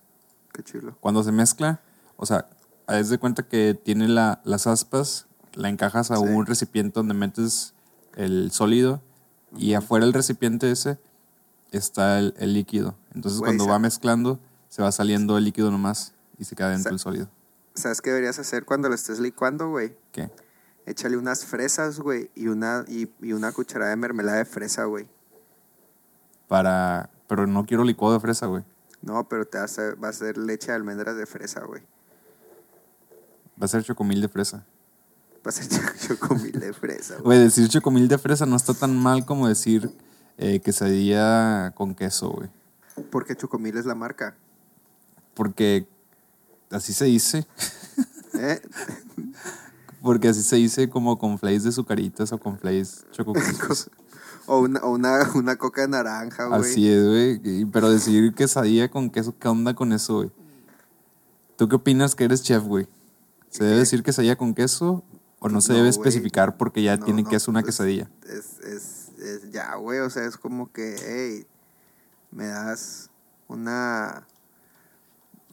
[0.54, 0.98] Qué chulo.
[1.00, 1.82] Cuando se mezcla,
[2.18, 2.48] o sea,
[2.88, 6.24] haz de cuenta que tiene la, las aspas, la encajas a Sí.
[6.24, 7.74] un recipiente donde metes
[8.16, 9.02] el sólido
[9.58, 10.98] y afuera del recipiente ese
[11.72, 12.96] está el, el líquido.
[13.14, 14.40] Entonces Güey, cuando va mezclando
[14.72, 17.30] se va saliendo el líquido nomás y se queda dentro el sólido.
[17.76, 19.96] ¿Sabes qué deberías hacer cuando lo estés licuando, güey?
[20.14, 20.32] ¿Qué?
[20.86, 25.08] Échale unas fresas, güey, y una, y, y una cucharada de mermelada de fresa, güey.
[26.48, 27.10] Para...
[27.28, 28.64] Pero no quiero licuado de fresa, güey.
[29.02, 31.82] No, pero te va a hacer, va a ser leche de almendras de fresa, güey.
[33.62, 34.66] Va a ser chocomil de fresa.
[35.46, 35.68] Va a ser
[36.08, 37.24] chocomil de fresa, güey.
[37.24, 39.92] Güey, decir chocomil de fresa no está tan mal como decir
[40.42, 42.50] eh, quesadilla con queso, güey.
[43.12, 44.36] Porque chocomil es la marca.
[45.36, 45.88] Porque
[46.72, 47.46] así se dice.
[48.34, 48.60] ¿Eh?
[50.02, 53.90] Porque así se dice como con flakes de sucaritas o con flakes chococrisps.
[54.48, 56.60] O una, o una, una coca de naranja, güey.
[56.60, 57.66] Así es, güey.
[57.66, 60.32] Pero decir quesadilla con queso, ¿qué onda con eso, güey?
[61.58, 62.88] ¿Tú qué opinas que eres chef, güey?
[63.50, 65.04] ¿Se debe decir quesadilla con queso
[65.40, 68.10] o no se No, debe especificar porque ya No, tiene no, queso una pues, quesadilla?
[68.28, 70.00] Es, es, es ya, güey.
[70.00, 71.48] O sea, es como que, hey,
[72.32, 73.10] me das
[73.48, 74.28] una.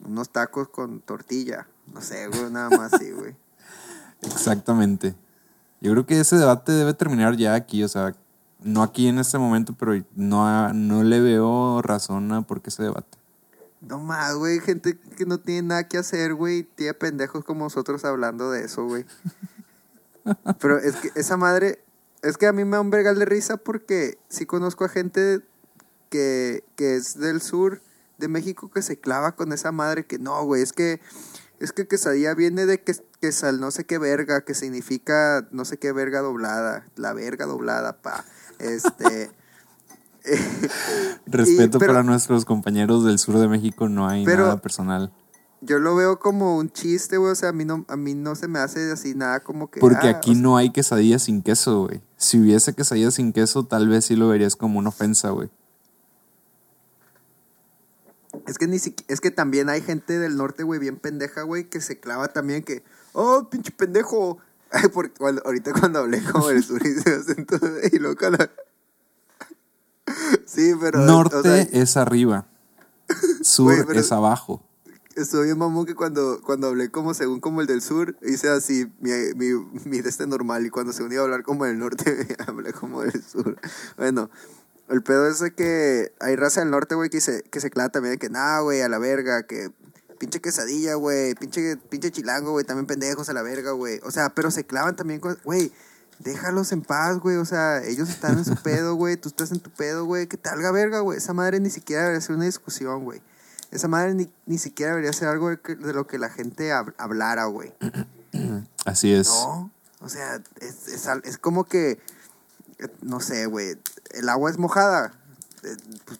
[0.03, 1.67] unos tacos con tortilla.
[1.93, 3.35] No sé, güey, nada más así, güey.
[4.21, 5.15] Exactamente.
[5.81, 8.13] Yo creo que ese debate debe terminar ya aquí, o sea,
[8.61, 12.83] no aquí en este momento, pero no, no le veo razón a por qué ese
[12.83, 13.17] debate.
[13.81, 14.59] No más, güey.
[14.59, 16.63] Gente que no tiene nada que hacer, güey.
[16.63, 19.05] Tiene pendejos como nosotros hablando de eso, güey.
[20.59, 21.83] Pero es que esa madre.
[22.21, 25.41] Es que a mí me da un vergal de risa porque sí conozco a gente
[26.09, 27.81] que, que es del sur
[28.17, 30.61] de México que se clava con esa madre que no, güey.
[30.61, 30.99] Es que.
[31.59, 35.65] Es que quesadilla viene de que, que sal no sé qué verga, que significa no
[35.65, 36.85] sé qué verga doblada.
[36.95, 38.23] La verga doblada, pa.
[38.59, 39.29] Este.
[41.25, 45.11] Respeto pero- para nuestros compañeros del sur de México, no hay Pero- nada personal.
[45.61, 47.31] Yo lo veo como un chiste, güey.
[47.31, 49.79] O sea, a mí no, a mí no se me hace así nada como que.
[49.81, 52.01] Porque ah, aquí o sea, no hay quesadillas sin queso, güey.
[52.17, 55.49] Si hubiese quesadillas sin queso, tal vez sí lo verías como una ofensa, güey.
[58.47, 61.69] Es que ni siqui- es que también hay gente del norte, güey, bien pendeja, güey,
[61.69, 62.83] que se clava también que.
[63.13, 64.37] Oh, pinche pendejo.
[64.71, 67.57] Ay, porque cuando- ahorita cuando hablé como el sur y se acento,
[67.91, 68.47] y luego cuando-
[70.45, 70.99] Sí, pero.
[70.99, 72.47] Norte o sea, es arriba,
[73.41, 74.63] sur pero- es abajo.
[75.19, 78.89] Estoy bien mamón que cuando, cuando hablé como según como el del sur, hice así
[79.01, 79.53] mi, mi,
[79.83, 83.01] mi de este normal y cuando según iba a hablar como del norte, hablé como
[83.01, 83.59] del sur.
[83.97, 84.29] Bueno,
[84.87, 87.89] el pedo es de que hay raza del norte, güey, que se, que se clava
[87.89, 89.71] también de que, nah, güey, a la verga, que
[90.19, 93.99] pinche quesadilla, güey, pinche, pinche chilango, güey, también pendejos a la verga, güey.
[94.03, 95.73] O sea, pero se clavan también con, güey,
[96.19, 99.59] déjalos en paz, güey, o sea, ellos están en su pedo, güey, tú estás en
[99.59, 101.17] tu pedo, güey, que te valga verga, güey.
[101.17, 103.21] Esa madre ni siquiera debería ser una discusión, güey.
[103.71, 106.71] Esa madre ni, ni siquiera debería ser algo de, que- de lo que la gente
[106.71, 107.73] hab- hablara, güey.
[108.85, 109.27] Así es.
[109.27, 111.99] No, o sea, es, es, como que,
[113.01, 113.77] no sé, güey,
[114.11, 115.13] el agua es mojada.
[115.63, 116.19] eh, pues,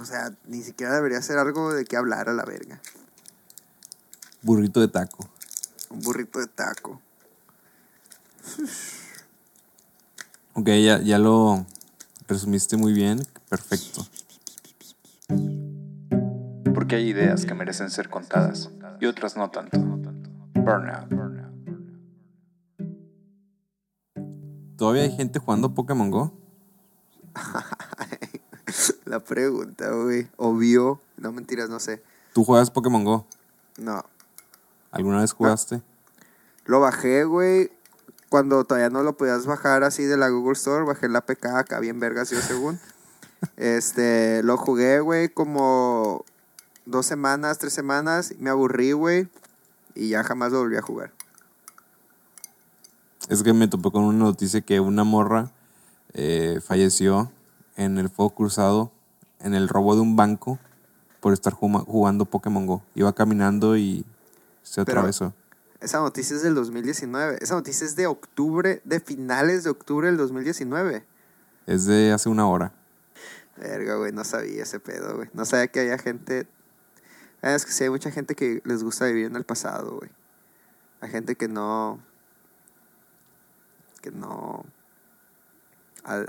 [0.00, 2.80] o sea, ni siquiera debería ser algo de que hablar a la verga.
[4.42, 5.28] Burrito de taco.
[5.90, 7.00] Un burrito de taco.
[10.54, 11.64] Ok, ya, ya lo
[12.28, 13.24] resumiste muy bien.
[13.48, 14.06] Perfecto.
[16.74, 18.68] Porque hay ideas que merecen ser contadas
[19.00, 19.78] y otras no tanto.
[20.54, 21.24] Burnout.
[24.76, 26.32] ¿Todavía hay gente jugando Pokémon Go?
[29.04, 30.28] La pregunta, güey.
[30.36, 31.00] Obvio.
[31.16, 32.02] No, mentiras, no sé.
[32.32, 33.26] ¿Tú juegas Pokémon Go?
[33.78, 34.04] No.
[34.90, 35.80] ¿Alguna vez jugaste?
[36.64, 37.70] Lo bajé, güey.
[38.30, 41.78] Cuando todavía no lo podías bajar así de la Google Store, bajé la PK acá
[41.78, 42.80] bien vergas yo según.
[43.58, 46.24] Este, lo jugué, güey, como
[46.86, 48.34] dos semanas, tres semanas.
[48.38, 49.28] Me aburrí, güey.
[49.94, 51.12] Y ya jamás lo volví a jugar.
[53.28, 55.50] Es que me topé con una noticia que una morra
[56.12, 57.32] eh, falleció
[57.76, 58.92] en el fuego cruzado
[59.40, 60.58] en el robo de un banco
[61.20, 62.82] por estar jugando Pokémon Go.
[62.94, 64.04] Iba caminando y
[64.62, 65.34] se Pero- atravesó.
[65.80, 67.38] Esa noticia es del 2019.
[67.42, 71.04] Esa noticia es de octubre, de finales de octubre del 2019.
[71.66, 72.72] Es de hace una hora.
[73.58, 75.28] Verga, güey, no sabía ese pedo, güey.
[75.34, 76.46] No sabía que había gente.
[77.44, 80.10] Ah, Es que sí, hay mucha gente que les gusta vivir en el pasado, güey.
[81.02, 82.00] Hay gente que no.
[84.00, 84.64] que no.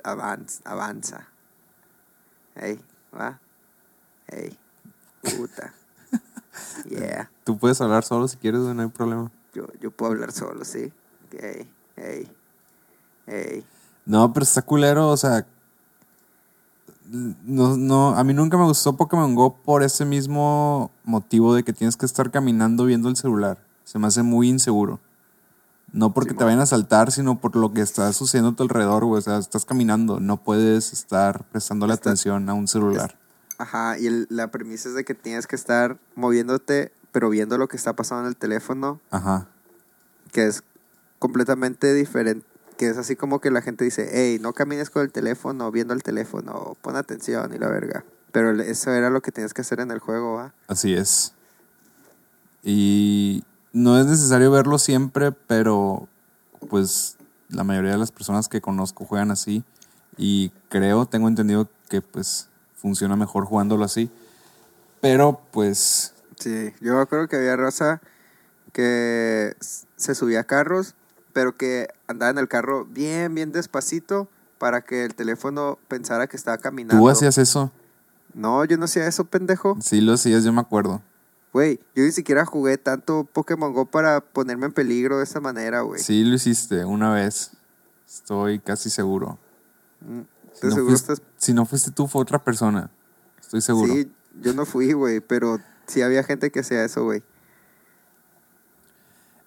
[0.03, 0.61] avanza.
[0.65, 1.27] avanza.
[2.55, 2.83] Ey,
[3.17, 3.39] va.
[4.27, 4.57] Ey,
[5.21, 5.73] puta.
[6.85, 7.29] Yeah.
[7.43, 9.29] Tú puedes hablar solo si quieres, güey, no hay problema.
[9.53, 10.93] Yo, yo puedo hablar solo, sí.
[11.31, 12.31] Ey, ey,
[13.27, 13.65] ey.
[14.05, 15.45] No, pero está culero, o sea.
[17.11, 21.71] No, no, a mí nunca me gustó Pokémon Go por ese mismo motivo de que
[21.73, 23.59] tienes que estar caminando viendo el celular.
[23.83, 24.99] Se me hace muy inseguro.
[25.93, 29.05] No porque te vayan a saltar, sino por lo que está sucediendo a tu alrededor,
[29.05, 29.19] güey.
[29.19, 33.17] O sea, estás caminando, no puedes estar prestándole Está- atención a un celular.
[33.57, 37.67] Ajá, y el- la premisa es de que tienes que estar moviéndote, pero viendo lo
[37.69, 39.47] que está pasando en el teléfono, Ajá.
[40.33, 40.63] que es
[41.19, 42.45] completamente diferente.
[42.77, 45.93] Que es así como que la gente dice, hey, no camines con el teléfono, viendo
[45.93, 48.03] el teléfono, pon atención y la verga.
[48.31, 50.53] Pero eso era lo que tienes que hacer en el juego, ¿va?
[50.67, 51.33] Así es.
[52.63, 56.07] Y no es necesario verlo siempre, pero
[56.69, 57.15] pues
[57.49, 59.63] la mayoría de las personas que conozco juegan así.
[60.17, 64.09] Y creo, tengo entendido que pues funciona mejor jugándolo así.
[64.99, 68.01] Pero pues Sí, yo acuerdo que había raza
[68.73, 69.55] que
[69.95, 70.95] se subía a carros,
[71.35, 76.37] pero que andaba en el carro bien, bien despacito para que el teléfono pensara que
[76.37, 76.97] estaba caminando.
[76.97, 77.73] tú hacías eso.
[78.33, 79.77] No, yo no hacía eso, pendejo.
[79.81, 81.01] Sí lo hacías, yo me acuerdo.
[81.51, 85.81] Güey, yo ni siquiera jugué tanto Pokémon Go para ponerme en peligro de esa manera,
[85.81, 86.01] güey.
[86.01, 87.51] Sí lo hiciste una vez.
[88.07, 89.37] Estoy casi seguro.
[89.99, 90.21] Mm,
[90.53, 92.89] Si ¿De no, fuiste, estás- si no fuiste tú, fue otra persona.
[93.41, 93.91] Estoy seguro.
[93.93, 97.23] Sí, yo no fui, güey, pero sí había gente que hacía eso, güey.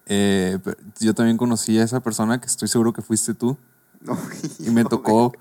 [0.09, 0.59] Eh,
[0.99, 3.57] yo también conocí a esa persona que estoy seguro que fuiste tú.
[4.01, 4.19] No
[4.59, 5.33] Y me tocó,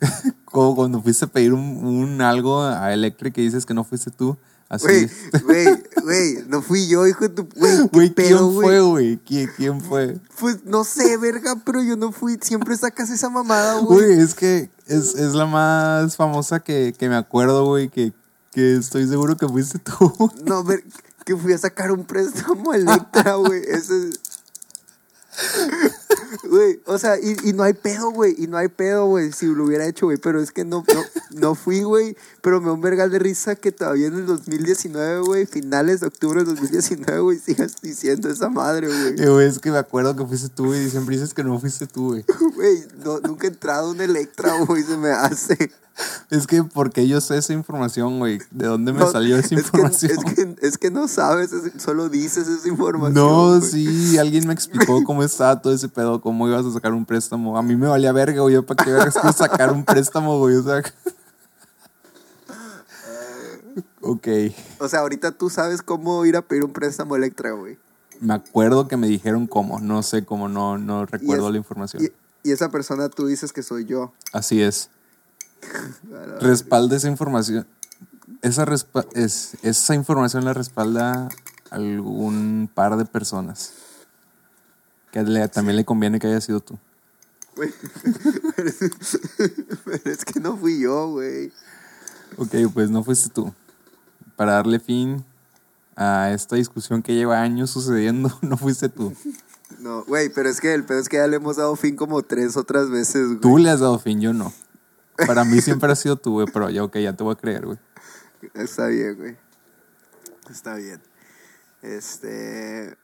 [0.44, 4.10] como cuando fuiste a pedir un, un algo a Electric que dices que no fuiste
[4.10, 4.36] tú.
[4.70, 5.10] Así Güey,
[5.44, 7.48] güey, güey, no fui yo, hijo de tu...
[7.56, 9.16] Güey, ¿qué Güey, ¿quién pedo, fue, güey?
[9.18, 10.18] ¿Quién, quién fue?
[10.38, 12.38] Pues no sé, verga, pero yo no fui.
[12.40, 14.04] Siempre sacas esa mamada, güey.
[14.06, 18.12] Güey, es que es, es la más famosa que, que me acuerdo, güey, que,
[18.52, 20.30] que estoy seguro que fuiste tú.
[20.44, 20.84] No, ver,
[21.24, 23.62] que fui a sacar un préstamo a Electra, güey.
[23.66, 24.20] Eso es.
[26.48, 28.34] Güey, o sea, y, y no hay pedo, güey.
[28.38, 30.18] Y no hay pedo, güey, si lo hubiera hecho, güey.
[30.18, 31.02] Pero es que no, no,
[31.40, 32.16] no fui, güey.
[32.40, 36.06] Pero me da un vergal de risa que todavía en el 2019, güey, finales de
[36.06, 39.20] octubre del 2019, güey, sigas diciendo esa madre, güey.
[39.20, 41.86] Eh, güey, es que me acuerdo que fuiste tú y siempre dices que no fuiste
[41.86, 42.24] tú, güey.
[42.54, 45.72] Güey, no, nunca he entrado a un Electra, güey, se me hace.
[46.30, 48.38] Es que porque yo sé esa información, güey.
[48.50, 50.12] ¿De dónde me No, salió esa es que- información?
[50.12, 53.14] Es que, es que, no sabes, es- solo dices esa información.
[53.14, 57.04] No, sí, alguien me explicó cómo estaba todo ese pedo, cómo ibas a sacar un
[57.04, 57.58] préstamo.
[57.58, 60.62] A mí me valía verga, güey, para qué vergas quiero sacar un préstamo, güey, o
[60.62, 60.82] sea.
[64.02, 64.28] ok,
[64.78, 67.78] O sea, ahorita tú sabes cómo ir a pedir un préstamo Electra, güey.
[68.20, 72.04] me acuerdo que me dijeron cómo, no sé cómo, no, no recuerdo es- la información.
[72.04, 74.12] Y, y esa persona tú dices que soy yo.
[74.32, 74.88] Así es.
[76.40, 77.66] Respalda esa información.
[78.42, 81.28] Esa, respa- es, esa información la respalda
[81.70, 83.72] algún par de personas.
[85.12, 86.78] Que le- también le conviene que haya sido tú.
[88.56, 91.52] Pero es que no fui yo, güey.
[92.36, 93.52] Ok, pues no fuiste tú.
[94.36, 95.24] Para darle fin
[95.96, 99.12] a esta discusión que lleva años sucediendo, no fuiste tú.
[99.80, 102.22] No, güey, pero es que el pedo es que ya le hemos dado fin como
[102.22, 103.40] tres otras veces, güey.
[103.40, 104.52] Tú le has dado fin, yo no.
[105.26, 107.66] Para mí siempre ha sido tú, güey, pero ya, ok, ya te voy a creer,
[107.66, 107.78] güey.
[108.54, 109.36] Está bien, güey.
[110.50, 111.00] Está bien.
[111.82, 112.96] Este.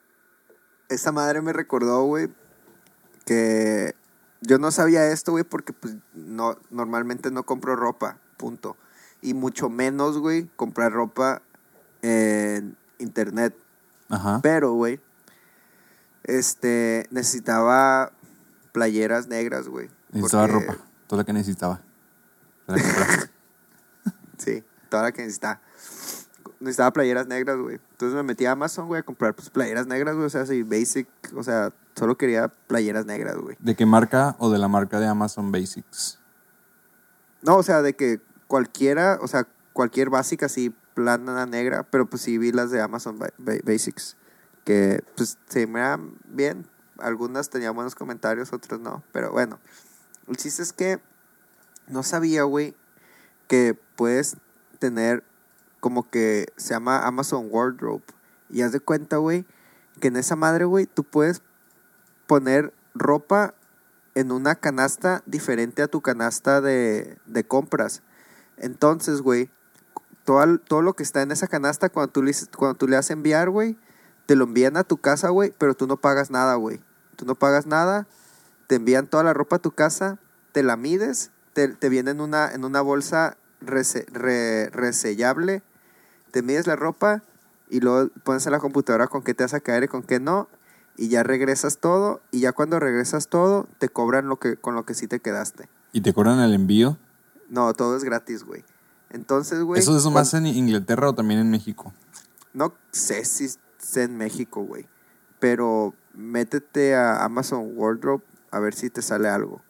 [0.89, 2.29] Esta madre me recordó, güey,
[3.25, 3.95] que
[4.41, 8.77] yo no sabía esto, güey, porque pues no, normalmente no compro ropa, punto.
[9.21, 11.43] Y mucho menos, güey, comprar ropa
[12.03, 13.57] en internet.
[14.09, 14.41] Ajá.
[14.43, 15.01] Pero, güey,
[16.23, 18.13] este, necesitaba
[18.73, 19.89] playeras negras, güey.
[20.13, 20.77] Necesitaba ropa,
[21.09, 21.81] toda la que necesitaba.
[22.67, 22.77] La.
[24.39, 25.61] Sí, toda la que necesitaba.
[26.61, 27.81] Necesitaba playeras negras, güey.
[27.93, 30.27] Entonces me metí a Amazon, güey, a comprar pues, playeras negras, güey.
[30.27, 31.09] O sea, así, basic.
[31.35, 33.57] O sea, solo quería playeras negras, güey.
[33.61, 36.19] ¿De qué marca o de la marca de Amazon Basics?
[37.43, 41.83] No, o sea, de que cualquiera, o sea, cualquier básica así, plana negra.
[41.85, 44.17] Pero pues sí vi las de Amazon Ba- Ba- Basics.
[44.65, 46.67] Que pues se me eran bien.
[46.99, 49.03] Algunas tenían buenos comentarios, otras no.
[49.13, 49.59] Pero bueno,
[50.29, 51.01] el chiste es que
[51.89, 52.75] no sabía, güey,
[53.49, 54.37] que puedes
[54.79, 55.25] tener
[55.81, 58.03] como que se llama Amazon Wardrobe.
[58.49, 59.47] Y haz de cuenta, güey,
[60.01, 61.43] que en esa madre, güey, tú puedes
[62.27, 63.55] poner ropa
[64.15, 68.03] en una canasta diferente a tu canasta de, de compras.
[68.57, 69.51] Entonces, güey,
[70.25, 73.11] todo, todo lo que está en esa canasta, cuando tú le, cuando tú le das
[73.11, 73.79] enviar, güey,
[74.27, 76.83] te lo envían a tu casa, güey, pero tú no pagas nada, güey.
[77.17, 78.07] Tú no pagas nada,
[78.67, 80.19] te envían toda la ropa a tu casa,
[80.53, 85.63] te la mides, te, te viene en una, en una bolsa rese- re- resellable,
[86.31, 87.23] te mides la ropa
[87.71, 90.21] y luego pones en la computadora con qué te vas a caer y con qué
[90.21, 90.49] no,
[90.99, 94.85] y ya regresas todo, y ya cuando regresas todo, te cobran lo que, con lo
[94.85, 95.67] que sí te quedaste.
[95.93, 96.99] ¿Y te cobran el envío?
[97.49, 98.63] No, todo es gratis, güey.
[99.11, 99.81] Entonces, güey.
[99.81, 101.95] ¿Eso es más en Inglaterra o también en México?
[102.53, 103.59] No sé si es
[103.97, 104.87] en México, güey.
[105.39, 109.61] pero métete a Amazon Wardrobe a ver si te sale algo.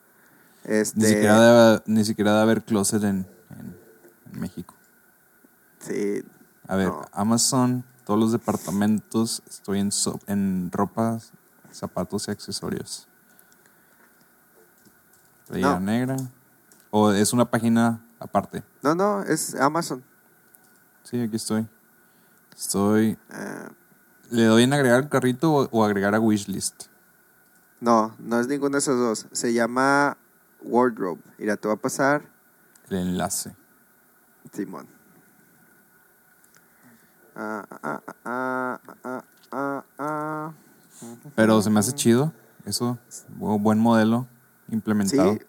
[0.67, 3.77] Este, Ni, siquiera debe, ni siquiera debe haber closet en, en-
[4.33, 4.75] en México.
[5.81, 6.25] Sí,
[6.69, 7.03] A ver, No.
[7.13, 11.21] Amazon, todos los departamentos, estoy en, so- en ropa,
[11.73, 13.07] zapatos y accesorios.
[15.49, 15.81] Playera No.
[15.81, 16.17] negra.
[16.91, 18.63] O es una página aparte.
[18.83, 20.03] no, no, es Amazon.
[21.05, 21.67] Sí, aquí estoy.
[22.57, 23.17] Estoy.
[23.33, 23.69] Eh,
[24.31, 26.85] ¿Le doy en agregar al carrito o, o agregar a wishlist?
[27.79, 29.27] no, no es ninguno de esos dos.
[29.33, 30.17] Se llama
[30.62, 31.21] Wardrobe.
[31.38, 32.23] Mira, te va a pasar,
[32.88, 33.55] El enlace.
[34.53, 34.87] Simón.
[37.35, 40.53] Ah, ah, ah, ah, ah, ah, ah.
[41.35, 42.33] Pero se me hace chido.
[42.64, 42.99] Eso,
[43.38, 44.27] bu- buen modelo
[44.69, 45.35] implementado.
[45.35, 45.40] Sí,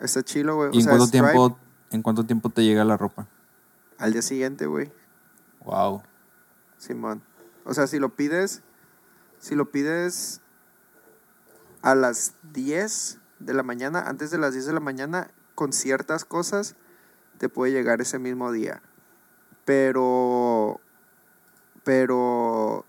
[0.00, 0.68] está chilo, güey.
[0.72, 1.58] ¿Y O en sea, cuánto Stripe tiempo,
[1.90, 3.26] en cuánto tiempo te llega la ropa?
[3.98, 4.92] Al día siguiente, güey.
[5.64, 6.02] Wow.
[6.78, 7.22] Simón.
[7.64, 8.62] O sea, si lo pides,
[9.38, 10.40] si lo pides
[11.82, 16.24] a las 10 de la mañana, antes de las 10 de la mañana, con ciertas
[16.24, 16.76] cosas,
[17.38, 18.82] te puede llegar ese mismo día.
[19.64, 20.80] Pero,
[21.84, 22.84] pero,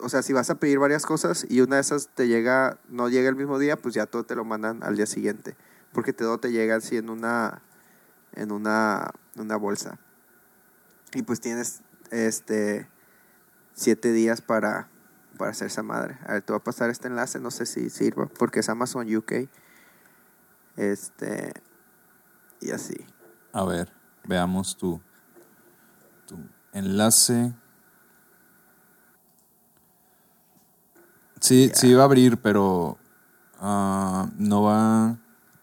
[0.00, 3.08] o sea, si vas a pedir varias cosas y una de esas te llega, no
[3.08, 5.56] llega el mismo día, pues ya todo te lo mandan al día siguiente.
[5.92, 7.62] Porque todo te llega así en una,
[8.34, 9.10] en una,
[9.58, 9.98] bolsa.
[11.14, 11.80] Y pues tienes,
[12.10, 12.88] este,
[13.72, 14.88] siete días para,
[15.38, 16.18] para hacer esa madre.
[16.26, 19.14] A ver, te voy a pasar este enlace, no sé si sirva, porque es Amazon
[19.14, 19.48] UK.
[20.78, 21.52] Este,
[22.60, 22.94] y así.
[23.52, 23.92] A ver,
[24.24, 25.00] veamos tu,
[26.24, 26.36] tu
[26.72, 27.52] enlace.
[31.40, 32.96] Sí, sí va a abrir, pero
[33.58, 35.18] ah, no va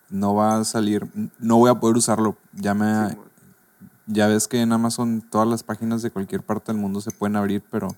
[0.10, 2.38] no va a salir, no voy a poder usarlo.
[2.52, 3.18] Ya me
[4.08, 7.38] ya ves que en Amazon todas las páginas de cualquier parte del mundo se pueden
[7.38, 7.96] abrir, pero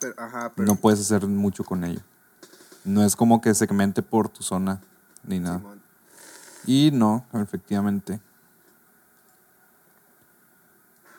[0.00, 2.00] Pero, ajá, pero, no puedes hacer mucho con ello.
[2.86, 4.80] No es como que segmente por tu zona
[5.22, 5.60] ni nada.
[6.66, 8.20] Y no, efectivamente.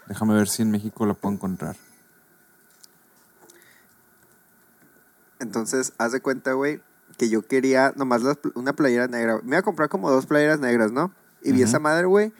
[0.07, 1.75] Déjame ver si en México la puedo encontrar.
[5.39, 6.81] Entonces, haz de cuenta, güey,
[7.17, 9.39] que yo quería nomás las una playera negra.
[9.43, 11.11] Me iba a comprar como dos playeras negras, ¿no?
[11.41, 12.33] Y vi esa madre, güey,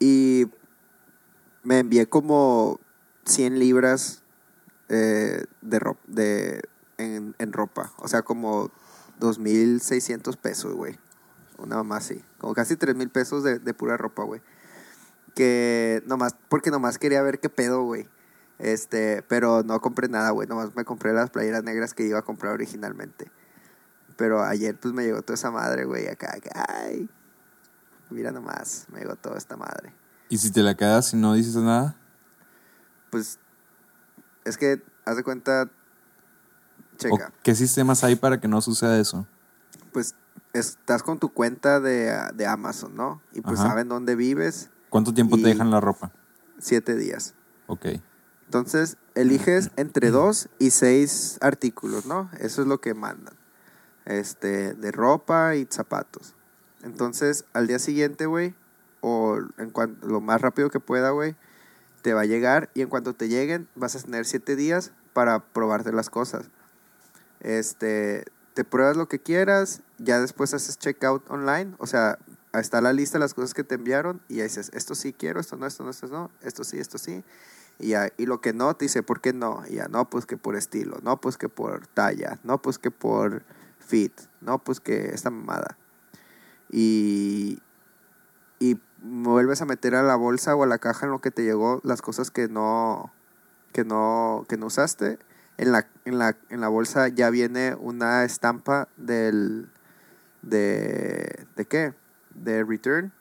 [0.00, 0.46] y
[1.62, 2.80] me envié como
[3.24, 4.22] 100 libras
[4.88, 6.62] eh, de ropa, de,
[6.98, 7.92] en, en ropa.
[7.98, 8.70] O sea, como
[9.20, 10.98] 2.600 pesos, güey.
[11.62, 12.24] Una mamá así.
[12.38, 14.40] Como casi 3.000 pesos de, de pura ropa, güey.
[15.34, 18.08] Que nomás, porque nomás quería ver qué pedo, güey.
[18.58, 20.48] Este, pero no compré nada, güey.
[20.48, 23.30] Nomás me compré las playeras negras que iba a comprar originalmente.
[24.16, 26.08] Pero ayer, pues me llegó toda esa madre, güey.
[26.08, 27.08] Acá, acá, ay.
[28.10, 29.92] Mira nomás, me llegó toda esta madre.
[30.28, 31.96] Y si te la quedas y no dices nada,
[33.10, 33.38] Pues,
[34.44, 37.32] es que, haz de cuenta, ¿o checa.
[37.42, 39.26] ¿qué sistemas hay para que no suceda eso?
[39.92, 40.14] Pues,
[40.52, 43.22] estás con tu cuenta de, de Amazon, ¿no?
[43.32, 43.70] Y pues Ajá.
[43.70, 46.12] saben dónde vives, ¿Cuánto tiempo te dejan la ropa?
[46.58, 47.34] siete días.
[47.66, 47.86] Ok.
[48.44, 52.28] Entonces, eliges entre dos y seis artículos, ¿no?
[52.38, 53.34] Eso es lo que mandan.
[54.04, 56.34] Este, de ropa y zapatos.
[56.82, 58.54] Entonces, al día siguiente, güey,
[59.00, 61.34] o en cuan- lo más rápido que pueda, güey,
[62.02, 65.38] te va a llegar y en cuanto te lleguen, vas a tener siete días para
[65.40, 66.50] probarte las cosas.
[67.40, 72.18] Este, te pruebas lo que quieras, ya después haces checkout online, o sea,
[72.60, 75.40] está la lista de las cosas que te enviaron y ahí dices, esto sí quiero,
[75.40, 77.24] esto no, esto no, esto no, esto sí, esto sí.
[77.78, 79.62] Y, ya, y lo que no, te dice, ¿por qué no?
[79.68, 82.90] Y ya, no, pues que por estilo, no, pues que por talla, no, pues que
[82.90, 83.44] por
[83.78, 85.78] fit, no, pues que esta mamada.
[86.70, 87.60] Y,
[88.58, 91.42] y vuelves a meter a la bolsa o a la caja en lo que te
[91.42, 93.12] llegó las cosas que no,
[93.72, 95.18] que no, que no usaste.
[95.58, 99.70] En la, en, la, en la bolsa ya viene una estampa del,
[100.42, 101.94] de, ¿de qué?
[102.34, 103.12] De return.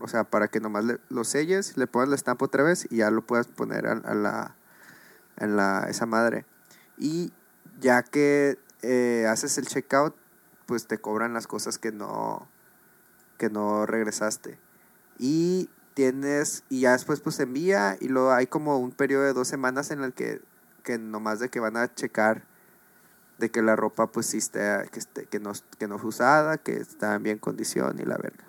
[0.00, 2.98] O sea, para que nomás le- lo selles, le pongas la estampa otra vez y
[2.98, 4.54] ya lo puedas poner a, a la,
[5.36, 6.46] en la, esa madre.
[6.96, 7.32] Y
[7.80, 10.14] ya que eh, haces el checkout,
[10.66, 12.48] pues te cobran las cosas que no,
[13.38, 14.58] que no regresaste.
[15.18, 19.32] Y tienes, y ya después pues se envía y luego hay como un periodo de
[19.34, 20.40] dos semanas en el que,
[20.82, 22.44] que nomás de que van a checar
[23.40, 24.60] de que la ropa pues sí esté,
[24.92, 28.16] que, esté, que, no, que no fue usada, que está en bien condición y la
[28.16, 28.44] verga.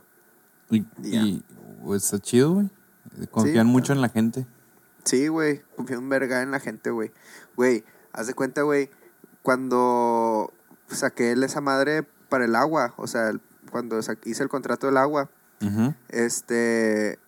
[0.70, 1.44] Y,
[1.84, 2.70] pues, está chido, güey.
[3.32, 4.46] Confían Sí, mucho en la gente.
[5.04, 7.12] Sí, güey, confío un verga en la gente, güey.
[7.56, 7.84] Güey,
[8.14, 8.90] haz de cuenta, güey,
[9.42, 10.54] cuando
[10.88, 13.32] saqué esa madre para el agua, o sea,
[13.72, 15.30] cuando hice el contrato del agua,
[16.10, 17.20] este,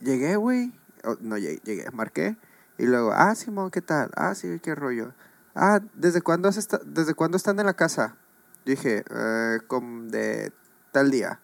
[0.00, 0.72] llegué, güey,
[1.04, 2.36] oh, no llegué, llegué, marqué,
[2.78, 4.10] y luego, ah, Simón, ¿qué tal?
[4.16, 5.12] Ah, sí, qué rollo.
[5.54, 8.16] Ah, ¿desde cuándo, has ¿desde cuándo están en la casa?
[8.64, 10.52] Yo dije, "Eh, como de
[10.92, 11.40] tal día.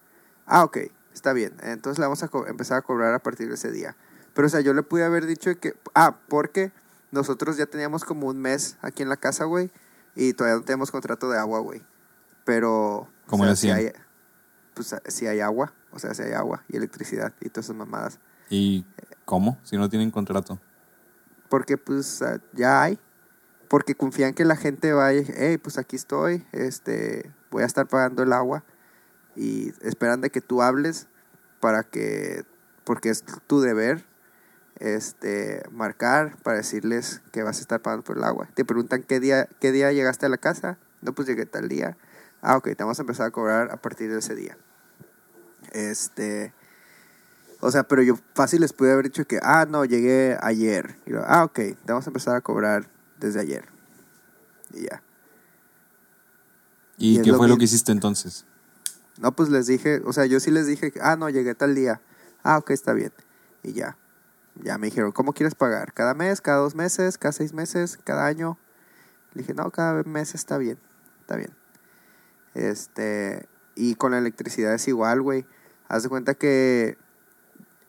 [0.46, 0.78] Ah, ok,
[1.12, 1.54] está bien.
[1.62, 3.96] Entonces le vamos a empezar a cobrar a partir de ese día.
[4.32, 6.72] Pero, o sea, yo le pude haber dicho que, ah, porque
[7.10, 9.70] nosotros ya teníamos como un mes aquí en la casa, güey,
[10.14, 11.82] y todavía no tenemos contrato de agua, güey.
[12.44, 13.92] Pero, ¿Cómo o le sea, si hay,
[14.74, 18.18] pues si hay agua, o sea, si hay agua y electricidad y todas esas mamadas.
[18.48, 18.86] ¿Y
[19.24, 19.58] cómo?
[19.62, 20.60] Si no tienen contrato.
[21.48, 22.98] Porque pues ah, ya hay.
[23.70, 28.24] Porque confían que la gente vaya, hey, pues aquí estoy, este, voy a estar pagando
[28.24, 28.64] el agua.
[29.36, 31.06] Y esperan de que tú hables
[31.60, 32.42] para que,
[32.82, 34.04] porque es tu deber,
[34.80, 38.48] este, marcar para decirles que vas a estar pagando por el agua.
[38.54, 40.76] Te preguntan qué día, qué día llegaste a la casa.
[41.00, 41.96] No, pues llegué tal día.
[42.42, 44.58] Ah, ok, te vamos a empezar a cobrar a partir de ese día.
[45.70, 46.52] Este,
[47.60, 50.96] o sea, pero yo fácil les pude haber dicho que, ah, no, llegué ayer.
[51.06, 52.88] Y lo, ah, ok, te vamos a empezar a cobrar
[53.20, 53.64] desde ayer.
[54.72, 55.02] Y ya.
[56.96, 57.58] ¿Y, qué fue lo mismo.
[57.58, 58.44] que hiciste entonces?
[59.18, 62.00] No, pues les dije, o sea, yo sí les dije, ah, no, llegué tal día.
[62.42, 63.12] Ah, ok, está bien.
[63.62, 63.96] Y ya.
[64.62, 65.92] Ya me dijeron, ¿cómo quieres pagar?
[65.92, 66.40] ¿Cada mes?
[66.40, 67.18] ¿Cada dos meses?
[67.18, 67.98] ¿Cada seis meses?
[68.04, 68.58] ¿Cada año?
[69.34, 70.78] Le dije, no, cada mes está bien.
[71.20, 71.54] Está bien.
[72.54, 73.46] Este.
[73.76, 75.46] Y con la electricidad es igual, güey.
[75.88, 76.98] Haz de cuenta que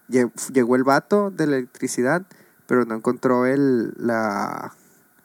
[0.10, 2.26] lle- llegó el vato de la electricidad,
[2.68, 4.74] pero no encontró el, la,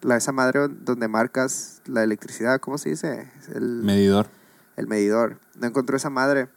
[0.07, 3.29] la esa madre donde marcas la electricidad, ¿cómo se dice?
[3.53, 4.29] El, Medidor.
[4.77, 5.41] el medidor.
[5.59, 6.49] No encontró esa madre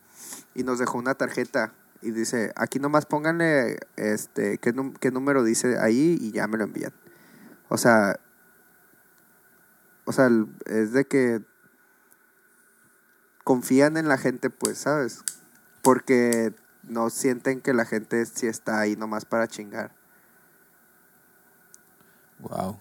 [0.53, 1.73] y nos dejó una tarjeta
[2.03, 6.93] y dice, aquí nomás pónganle este qué, número dice ahí y ya me lo envían.
[7.69, 8.19] O sea,
[10.05, 10.29] o sea,
[10.67, 11.41] es de que
[13.43, 15.23] confían en la gente, pues, ¿sabes?
[15.81, 19.91] Porque no sienten que la gente sí está ahí nomás para chingar.
[22.37, 22.79] Wow.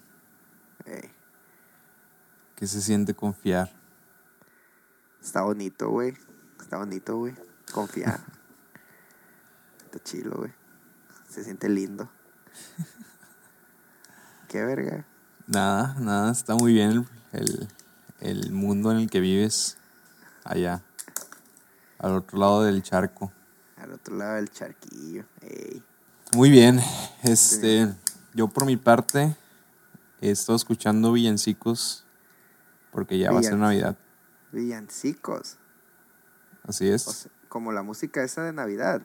[2.58, 3.70] ¿Qué se siente confiar?
[5.22, 6.14] está bonito, güey.
[6.60, 7.32] Está bonito, güey.
[7.72, 8.18] Confiar.
[9.84, 10.52] está chilo, güey.
[11.28, 12.10] Se siente lindo.
[14.48, 15.06] Qué verga.
[15.46, 17.68] Nada, nada, está muy bien el,
[18.18, 19.78] el, mundo en el que vives
[20.42, 20.82] allá,
[22.00, 23.30] al otro lado del charco.
[23.76, 25.24] Al otro lado del charquillo.
[25.42, 25.80] Ey.
[26.32, 26.80] Muy bien,
[27.22, 27.94] este,
[28.34, 29.36] yo por mi parte
[30.20, 32.04] he estado escuchando villancicos
[32.90, 33.96] porque ya va a ser Navidad,
[34.52, 35.58] Villancicos.
[36.66, 37.06] así es.
[37.08, 39.02] O sea, como la música esa de Navidad.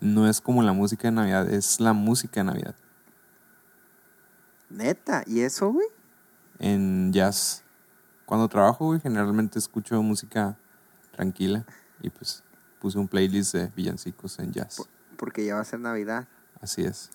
[0.00, 2.74] No es como la música de Navidad, es la música de Navidad
[4.70, 5.22] Neta.
[5.26, 5.86] ¿Y eso, güey?
[6.60, 7.62] en jazz.
[8.26, 10.56] Cuando trabajo, güey, generalmente escucho música
[11.12, 11.64] tranquila
[12.00, 12.42] y pues
[12.80, 14.76] puse un playlist de villancicos en jazz.
[14.76, 14.86] Por-
[15.16, 16.26] Porque ya va a ser Navidad.
[16.60, 17.10] Así es.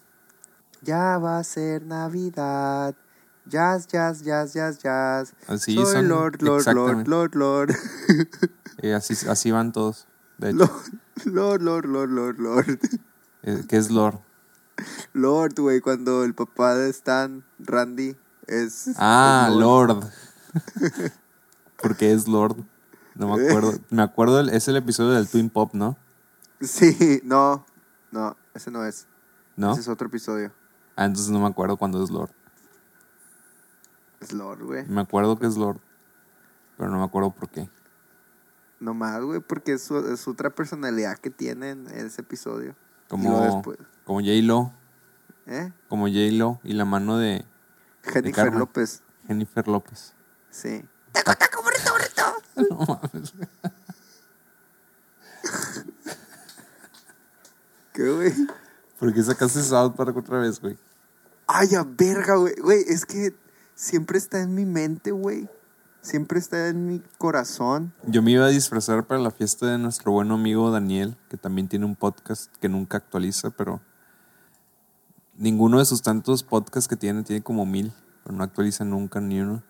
[0.82, 2.96] Ya va a ser Navidad.
[3.50, 5.34] Jazz, jazz, jazz, jazz, jazz.
[5.48, 7.08] Así Soy son, Lord, Lord, Lord.
[7.08, 7.76] Lord, Lord.
[8.82, 10.08] Eh, así, así van todos.
[10.38, 10.72] De hecho,
[11.26, 12.80] Lord, Lord, Lord, Lord, Lord.
[13.44, 14.20] Eh, ¿qué es Lord?
[15.12, 18.16] Lord, güey, cuando el papá de Stan, Randy,
[18.48, 18.92] es.
[18.96, 20.10] Ah, es Lord.
[21.82, 22.56] Porque es Lord.
[23.16, 23.74] No me acuerdo.
[23.90, 25.98] Me acuerdo, del- es el episodio del Twin Pop, ¿no?
[26.62, 27.66] Sí, no,
[28.12, 29.08] no, ese no es.
[29.58, 29.72] ¿No?
[29.74, 30.54] Ese es otro episodio.
[30.96, 32.32] Ah, entonces no me acuerdo cuándo es Lord.
[34.20, 34.86] Es Lord, güey.
[34.88, 35.80] Me acuerdo que es Lord.
[36.78, 37.70] Pero no me acuerdo por qué.
[38.80, 42.76] No más, güey, porque es, su- es otra personalidad que tiene en ese episodio.
[43.10, 44.72] Como, después, como J-Lo.
[45.48, 45.74] ¿eh?
[45.90, 47.44] Como J-Lo y la mano de
[48.04, 48.54] Jennifer.
[48.54, 49.02] López.
[49.28, 50.14] Jennifer López.
[50.50, 50.86] Sí.
[52.70, 53.34] No mames.
[57.94, 58.34] ¿Qué, güey?
[59.00, 60.78] ¿Por qué sacaste South Park otra vez, güey?
[61.48, 62.54] Ay, a verga, güey.
[62.62, 63.34] Güey, es que
[63.80, 65.48] siempre está en mi mente, güey.
[66.02, 67.94] Siempre está en mi corazón.
[68.06, 71.68] Yo me iba a disfrazar para la fiesta de nuestro buen amigo Daniel, que también
[71.68, 73.82] tiene un podcast que nunca actualiza, pero
[75.38, 79.40] ninguno de sus tantos podcasts que tiene tiene como mil, pero no actualiza nunca ni
[79.40, 79.64] uno.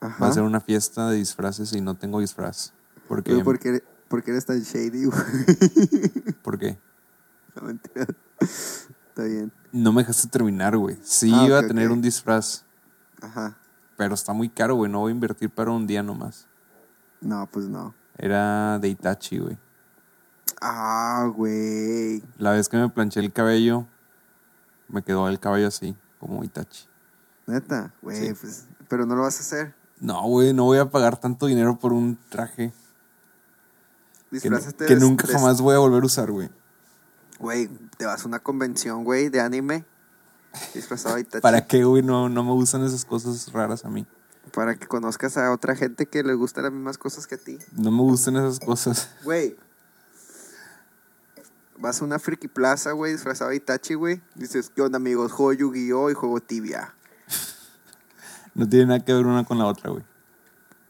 [0.00, 0.22] Ajá.
[0.22, 2.72] Va a ser una fiesta de disfraces y no tengo disfraz.
[3.08, 6.34] Porque, ¿por qué, por qué eres tan shady, güey?
[6.42, 6.78] ¿Por qué?
[7.56, 8.06] No, mentira.
[8.40, 9.52] Está bien.
[9.70, 10.98] No me dejaste terminar, güey.
[11.02, 12.64] Sí Ah, iba a tener un disfraz,
[13.22, 13.56] Ajá.
[13.96, 14.90] pero está muy caro, güey.
[14.90, 16.46] No voy a invertir para un día nomás.
[17.20, 17.94] No, pues no.
[18.18, 19.56] Era de Itachi, güey.
[20.60, 22.22] Ah, güey.
[22.38, 23.86] La vez que me planché el cabello,
[24.88, 26.86] me quedó el cabello así, como Itachi.
[27.46, 28.34] Neta, güey, Sí.
[28.40, 28.66] pues.
[28.88, 29.74] Pero no lo vas a hacer.
[30.00, 32.72] No, güey, no voy a pagar tanto dinero por un traje
[34.30, 36.50] que, Disfrázate que de- nunca jamás voy a volver a usar, güey.
[37.38, 39.84] Güey, te vas a una convención, güey, de anime.
[40.74, 41.42] Disfrazado de Itachi.
[41.42, 42.02] ¿Para qué, güey?
[42.02, 44.06] No, no me gustan esas cosas raras a mí.
[44.52, 47.58] Para que conozcas a otra gente que le gustan las mismas cosas que a ti.
[47.72, 49.08] No me gustan esas cosas.
[49.24, 49.56] Güey.
[51.78, 54.20] Vas a una friki plaza, güey, disfrazado de Itachi, güey.
[54.34, 55.32] Dices, ¿qué onda, amigos?
[55.32, 56.10] Juego Yu-Gi-Oh!
[56.10, 56.94] y juego Tibia.
[58.54, 60.04] No tiene nada que ver una con la otra, güey.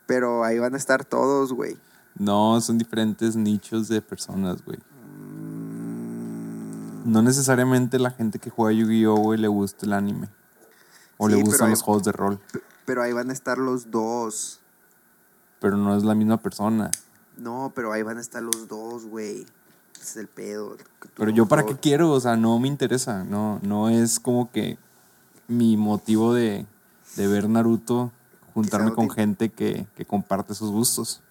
[0.06, 1.78] Pero ahí van a estar todos, güey.
[2.18, 4.78] No, son diferentes nichos de personas, güey.
[7.04, 10.28] No necesariamente la gente que juega Yu-Gi-Oh, güey, le gusta el anime.
[11.18, 12.40] O Sí, le gustan hay- los juegos de rol.
[12.84, 14.60] Pero ahí van a estar los dos.
[15.60, 16.90] Pero no es la misma persona.
[17.36, 19.42] No, pero ahí van a estar los dos, güey.
[19.94, 20.76] Ese es el pedo.
[21.16, 23.22] Pero no- yo para qué quiero, o sea, no me interesa.
[23.24, 24.78] No, no es como que
[25.48, 26.66] mi motivo de,
[27.16, 28.10] de ver Naruto,
[28.54, 31.22] juntarme con te- gente que, que comparte sus gustos.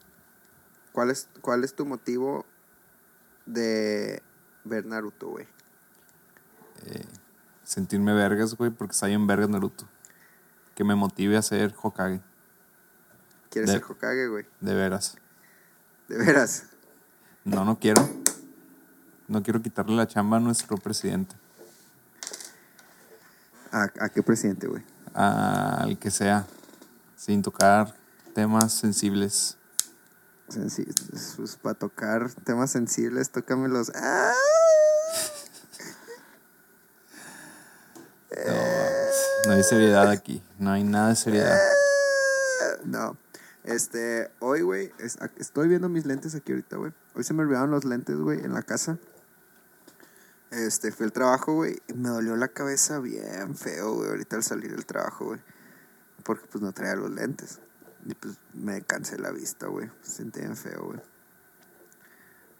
[0.93, 2.45] ¿Cuál es, ¿Cuál es tu motivo
[3.45, 4.21] de
[4.63, 5.47] ver Naruto, güey?
[7.63, 9.87] Sentirme vergas, güey, porque está bien vergas Naruto.
[10.75, 12.21] Que me motive a ser Hokage,
[13.49, 14.45] ¿Quieres De- ser Hokage, güey?
[14.61, 15.17] de veras.
[16.07, 16.63] De veras.
[17.43, 18.07] No, no quiero.
[19.27, 21.35] No quiero quitarle la chamba a nuestro presidente.
[23.71, 24.83] ¿A, a qué presidente, güey?
[25.13, 26.45] Al que sea.
[27.15, 27.95] Sin tocar
[28.33, 29.57] temas sensibles.
[30.49, 30.85] Sensi-
[31.37, 33.91] pues, para tocar temas sensibles, tócamelos.
[33.95, 34.33] ¡Ah!
[39.51, 40.41] No hay seriedad aquí.
[40.59, 41.59] No hay nada de seriedad.
[42.85, 43.17] No.
[43.65, 46.93] Este, hoy, güey, es- estoy viendo mis lentes aquí ahorita, güey.
[47.15, 48.97] Hoy se me olvidaron los lentes, güey, en la casa.
[50.51, 54.43] Este, fui al trabajo, güey, y me dolió la cabeza bien feo, güey, ahorita al
[54.43, 55.41] salir del trabajo, güey.
[56.23, 57.59] Porque, pues, no traía los lentes.
[58.05, 59.89] Y, pues, me cansé la vista, güey.
[60.01, 60.99] Se sentí bien feo, güey.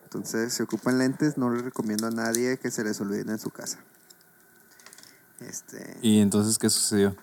[0.03, 3.49] Entonces, si ocupan lentes, no les recomiendo a nadie que se les olviden en su
[3.49, 3.79] casa.
[5.41, 7.15] Este, ¿Y entonces qué sucedió?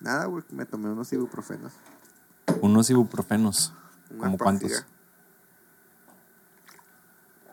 [0.00, 1.72] nada, güey, me tomé unos ibuprofenos.
[2.60, 3.72] Unos ibuprofenos.
[4.10, 4.70] Una ¿Como cuántos?
[4.70, 4.88] Profiga.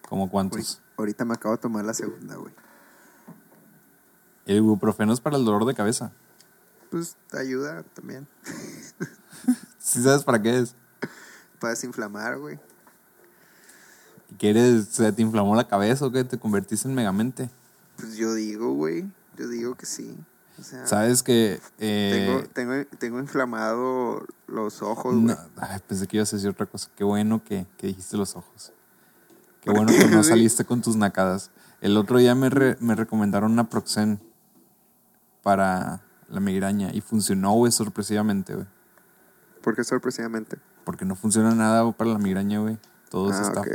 [0.07, 0.81] ¿Como cuántos?
[0.97, 2.53] Ahorita me acabo de tomar la segunda, güey.
[4.45, 6.11] El ibuprofeno es para el dolor de cabeza.
[6.91, 8.27] Pues te ayuda también
[9.79, 10.75] ¿Sí sabes para qué es?
[11.59, 12.59] para desinflamar, güey.
[14.37, 16.23] ¿Quieres, se te inflamó la cabeza o qué?
[16.23, 17.49] ¿Te convertiste en megamente?
[17.97, 19.09] Pues yo digo, güey.
[19.37, 20.17] Yo digo que sí.
[20.59, 21.59] O sea, ¿Sabes que...
[21.79, 26.65] eh, tengo, tengo, tengo inflamado los ojos, no, ay, pensé que ibas a decir otra
[26.65, 26.89] cosa.
[26.95, 28.71] Qué bueno que, que dijiste los ojos.
[29.61, 31.51] Qué bueno que no saliste con tus nacadas.
[31.81, 34.21] El otro día me, re- me recomendaron una Proxen
[35.43, 38.67] para la migraña y funcionó, güey, sorpresivamente, güey.
[39.61, 40.57] ¿Por qué sorpresivamente?
[40.85, 42.77] Porque no funciona nada para la migraña, güey.
[43.09, 43.59] Todo se Ah, está.
[43.61, 43.67] ok.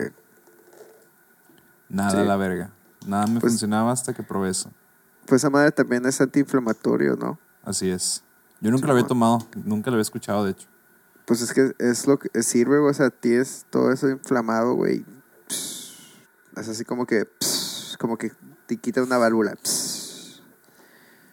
[1.88, 2.16] Nada Sí.
[2.18, 2.70] a la verga.
[3.06, 4.70] Nada me Pues- funcionaba hasta que probé eso.
[5.30, 7.38] Pues esa madre también es antiinflamatorio, ¿no?
[7.62, 8.24] Así es.
[8.60, 10.66] Yo nunca lo había tomado, nunca lo había escuchado, de hecho.
[11.24, 12.90] Pues es que es lo que sirve, güey.
[12.90, 15.04] O sea, tienes todo eso inflamado, güey.
[15.48, 17.28] Es así como que.
[18.00, 18.32] Como que
[18.66, 19.56] te quita una válvula.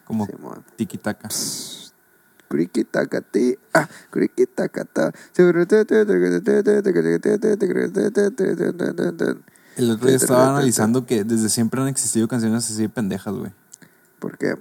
[0.06, 0.28] Como.
[2.50, 5.12] Criquitacati, ah, criquitacata.
[9.76, 13.52] El otro día estaba analizando que desde siempre han existido canciones así de pendejas, güey.
[14.20, 14.58] Porque.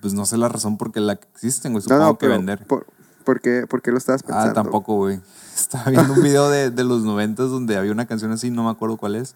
[0.00, 1.82] Pues no sé la razón por la que existen, güey.
[1.82, 2.66] Supongo que vender.
[2.66, 2.86] Por,
[3.24, 4.50] ¿por, qué, lo estabas pensando?
[4.50, 5.20] Ah, tampoco, güey.
[5.54, 8.70] Estaba viendo un video de, de los noventas donde había una canción así, no me
[8.70, 9.34] acuerdo cuál es.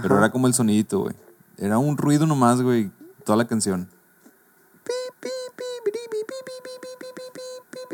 [0.00, 1.14] Pero era como el sonidito, güey.
[1.56, 2.90] Era un ruido nomás, güey.
[3.24, 3.88] Toda la canción.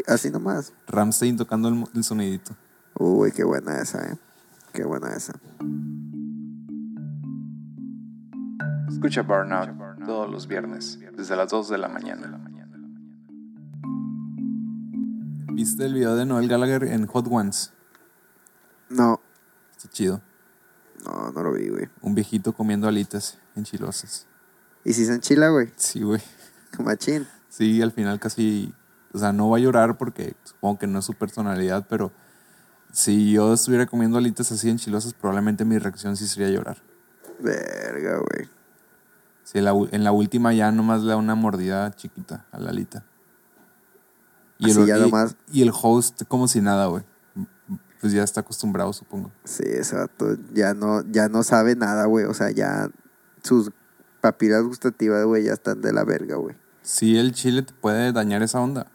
[0.07, 0.73] Así nomás.
[0.87, 2.53] Ramstein tocando el, el sonidito.
[2.99, 4.19] Uy, qué buena esa, eh.
[4.73, 5.35] Qué buena esa.
[9.01, 12.39] Escucha Burnout todos los viernes, desde las 2 de la mañana.
[15.55, 17.73] ¿Viste el video de Noel Gallagher en Hot Ones?
[18.91, 19.19] No,
[19.75, 20.21] Está chido.
[21.07, 21.89] no, no lo vi, güey.
[22.03, 24.27] Un viejito comiendo alitas enchilosas.
[24.85, 25.73] ¿Y si se enchila, güey?
[25.77, 26.21] Sí, güey.
[26.79, 27.27] Machín.
[27.49, 28.75] Sí, al final casi.
[29.15, 32.13] O sea, no va a llorar porque supongo que no es su personalidad, pero
[32.93, 36.83] si yo estuviera comiendo alitas así enchilosas, probablemente mi reacción sí sería llorar.
[37.39, 38.60] Verga, güey.
[39.55, 42.71] En la, u- en la última ya nomás le da una mordida chiquita a la
[42.71, 43.05] alita.
[44.59, 45.37] Y Así el, ya y- nomás.
[45.53, 47.03] y el host como si nada, güey.
[48.01, 49.31] Pues ya está acostumbrado, supongo.
[49.45, 52.25] Sí, vato ya no, ya no sabe nada, güey.
[52.25, 52.89] O sea, ya
[53.43, 53.71] sus
[54.21, 56.57] papilas gustativas, güey, ya están de la verga, güey.
[56.83, 58.87] Sí, el chile te puede dañar esa onda.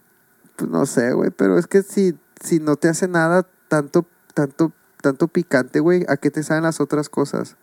[0.56, 4.72] Pues no sé, güey, pero es que si, si no te hace nada tanto, tanto,
[5.02, 7.56] tanto picante, güey, ¿a qué te saben las otras cosas?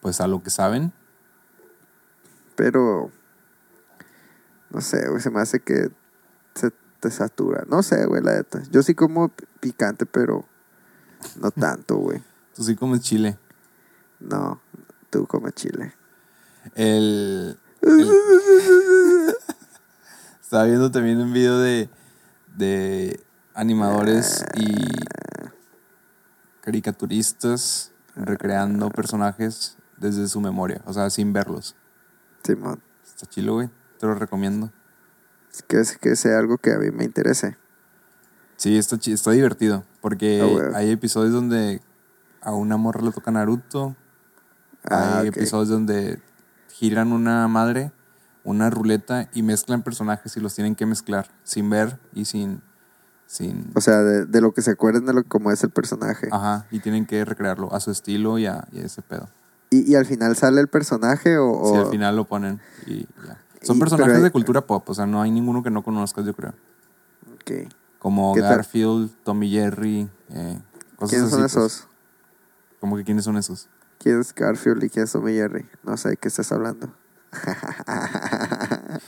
[0.00, 0.92] Pues a lo que saben,
[2.56, 3.10] Pero,
[4.70, 5.90] No sé, güey, se me hace que
[6.54, 7.64] se te satura.
[7.68, 8.62] No sé, güey, la neta.
[8.70, 10.44] Yo sí como pi- picante, pero
[11.40, 12.22] no tanto, güey.
[12.54, 13.38] Tú sí comes chile.
[14.20, 14.60] No,
[15.10, 15.94] tú comes chile.
[16.74, 18.10] El, el-
[20.42, 21.88] Estaba viendo también un video de,
[22.56, 23.20] de
[23.54, 24.72] animadores y
[26.60, 31.74] caricaturistas recreando personajes desde su memoria, o sea, sin verlos.
[32.52, 33.70] Está chilo, güey.
[33.98, 34.70] Te lo recomiendo.
[35.68, 37.56] Que, que sea algo que a mí me interese.
[38.56, 39.84] Sí, está, está divertido.
[40.00, 41.80] Porque Ah, hay episodios donde
[42.40, 43.96] a una morra le toca Naruto.
[44.88, 46.20] Ah, hay episodios donde
[46.70, 47.92] giran una madre,
[48.42, 52.60] una ruleta y mezclan personajes y los tienen que mezclar sin ver y sin.
[53.26, 56.28] sin O sea, de, de lo que se acuerden de lo como es el personaje.
[56.30, 59.28] ajá, y tienen que recrearlo a su estilo y a, y a ese pedo.
[59.74, 61.50] ¿Y, y al final sale el personaje o...?
[61.50, 63.40] o- Si al final lo ponen y ya.
[63.62, 66.24] Son Y- personajes hay- de cultura pop, o sea, no hay ninguno que no conozcas,
[66.24, 66.54] yo creo.
[67.34, 67.70] Ok.
[67.98, 68.34] Como.
[68.34, 70.58] Garfield, Tommy Jerry, eh,
[70.96, 71.52] cosas ¿Quiénes son pues.
[71.52, 71.86] esos?
[72.80, 73.68] Como que quiénes son esos.
[73.98, 75.66] ¿Quién es Garfield y quién es Tommy Jerry?
[75.82, 76.92] No sé de qué estás hablando.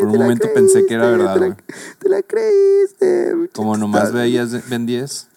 [0.00, 1.54] Por un momento pensé que era verdad, güey.
[1.98, 3.50] Te la creíste.
[3.54, 5.28] Como nomás veías Ben 10,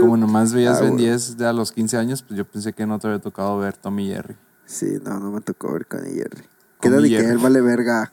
[0.00, 1.04] Como nomás veías Ben güey.
[1.06, 3.76] 10 de a los 15 años, pues yo pensé que no te había tocado ver
[3.76, 4.36] Tommy Jerry.
[4.66, 6.42] Sí, no, no me tocó ver con Jerry.
[6.80, 7.26] ¿Qué Con edad Jerry.
[7.26, 8.12] que él vale verga?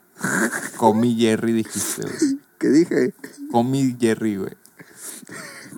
[0.77, 2.39] Comi Jerry dijiste, güey.
[2.59, 3.13] ¿Qué dije?
[3.51, 4.57] Comi Jerry, güey.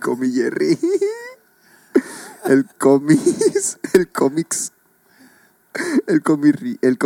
[0.01, 0.77] Comi Jerry.
[2.45, 3.77] El comis.
[3.93, 4.71] El cómics.
[6.07, 6.51] El comi,
[6.81, 6.97] el.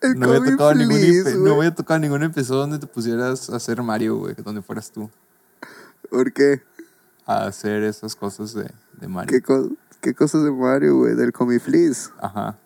[0.00, 1.34] El No había tocado ningún, epi- güey.
[1.36, 5.10] no había tocado ningún episodio donde te pusieras a hacer Mario, güey, donde fueras tú
[6.10, 6.62] ¿Por qué?
[7.26, 8.70] a hacer esas cosas de,
[9.00, 9.30] de Mario.
[9.30, 9.70] ¿Qué, co-
[10.02, 11.14] qué cosas de Mario, güey?
[11.14, 12.10] Del comiflis.
[12.20, 12.58] Ajá.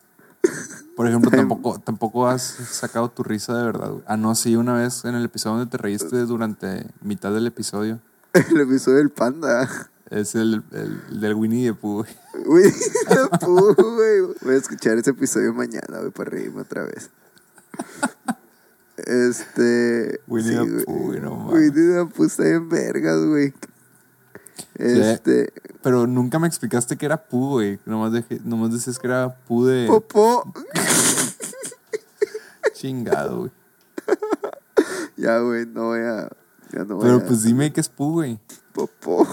[0.97, 4.03] Por ejemplo, tampoco, tampoco has sacado tu risa de verdad, güey.
[4.09, 8.01] Ah, no, sí, una vez en el episodio donde te reíste durante mitad del episodio.
[8.35, 9.69] El episodio del panda.
[10.11, 12.45] Es el, el- el del Winnie the Pooh, güey.
[12.45, 12.73] Güey,
[13.11, 14.21] la pu, güey.
[14.43, 17.11] Voy a escuchar ese episodio mañana, güey, para reírme otra vez.
[18.97, 20.21] Este.
[20.27, 20.85] Winnie sí, the.
[20.85, 21.55] Pooh, güey, no mames.
[21.55, 23.53] Winnie the Pooh está en vergas, güey.
[24.77, 25.53] Este.
[25.83, 27.79] Pero nunca me explicaste que era Pooh, güey.
[27.85, 30.51] Nomás, dejé- nomás decías que era Pooh de Popó.
[32.73, 33.51] chingado, güey.
[35.17, 36.29] Ya, güey, no voy a.
[36.73, 37.25] Ya no voy Pero a.
[37.27, 38.39] pues dime que es Pooh, güey.
[38.73, 39.27] Popó.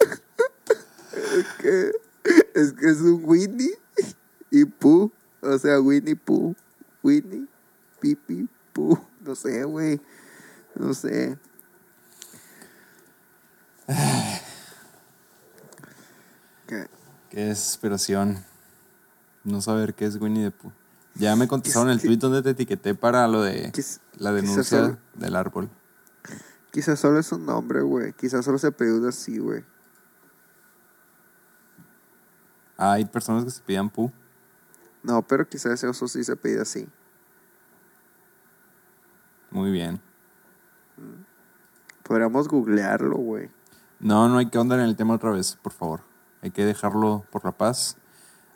[0.00, 1.92] es que.
[2.54, 3.78] Es que es un Winnie
[4.50, 5.10] y Pooh.
[5.40, 6.54] O sea, Winnie Pooh.
[7.02, 7.46] Winnie,
[8.00, 8.98] Pipi, Pooh.
[9.20, 10.00] No sé, güey.
[10.74, 11.38] No sé.
[16.66, 16.86] ¿Qué?
[17.30, 18.44] Qué desesperación.
[19.44, 20.72] No saber qué es Winnie the Pooh.
[21.14, 23.72] Ya me contestaron el ¿Qué- tweet donde te etiqueté para lo de
[24.18, 25.70] la denuncia solo- del árbol.
[26.70, 28.12] Quizás solo es un nombre, güey.
[28.12, 29.60] Quizás solo se apellida así, güey.
[29.60, 29.64] Ah,
[32.78, 34.10] hay personas que se pidían Pooh.
[35.02, 36.88] No, pero quizás ese oso sí se apellida así.
[39.50, 40.00] Muy bien.
[42.04, 43.50] Podríamos googlearlo, güey.
[44.00, 46.00] No, no hay que ahondar en el tema otra vez, por favor.
[46.40, 47.96] Hay que dejarlo por la paz.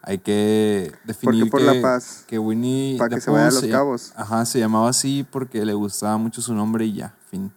[0.03, 2.25] Hay que definir por que, la paz?
[2.27, 4.13] que Winnie Para que se vaya a Los Cabos.
[4.17, 7.53] Ajá, se llamaba así porque le gustaba mucho su nombre y ya, fin.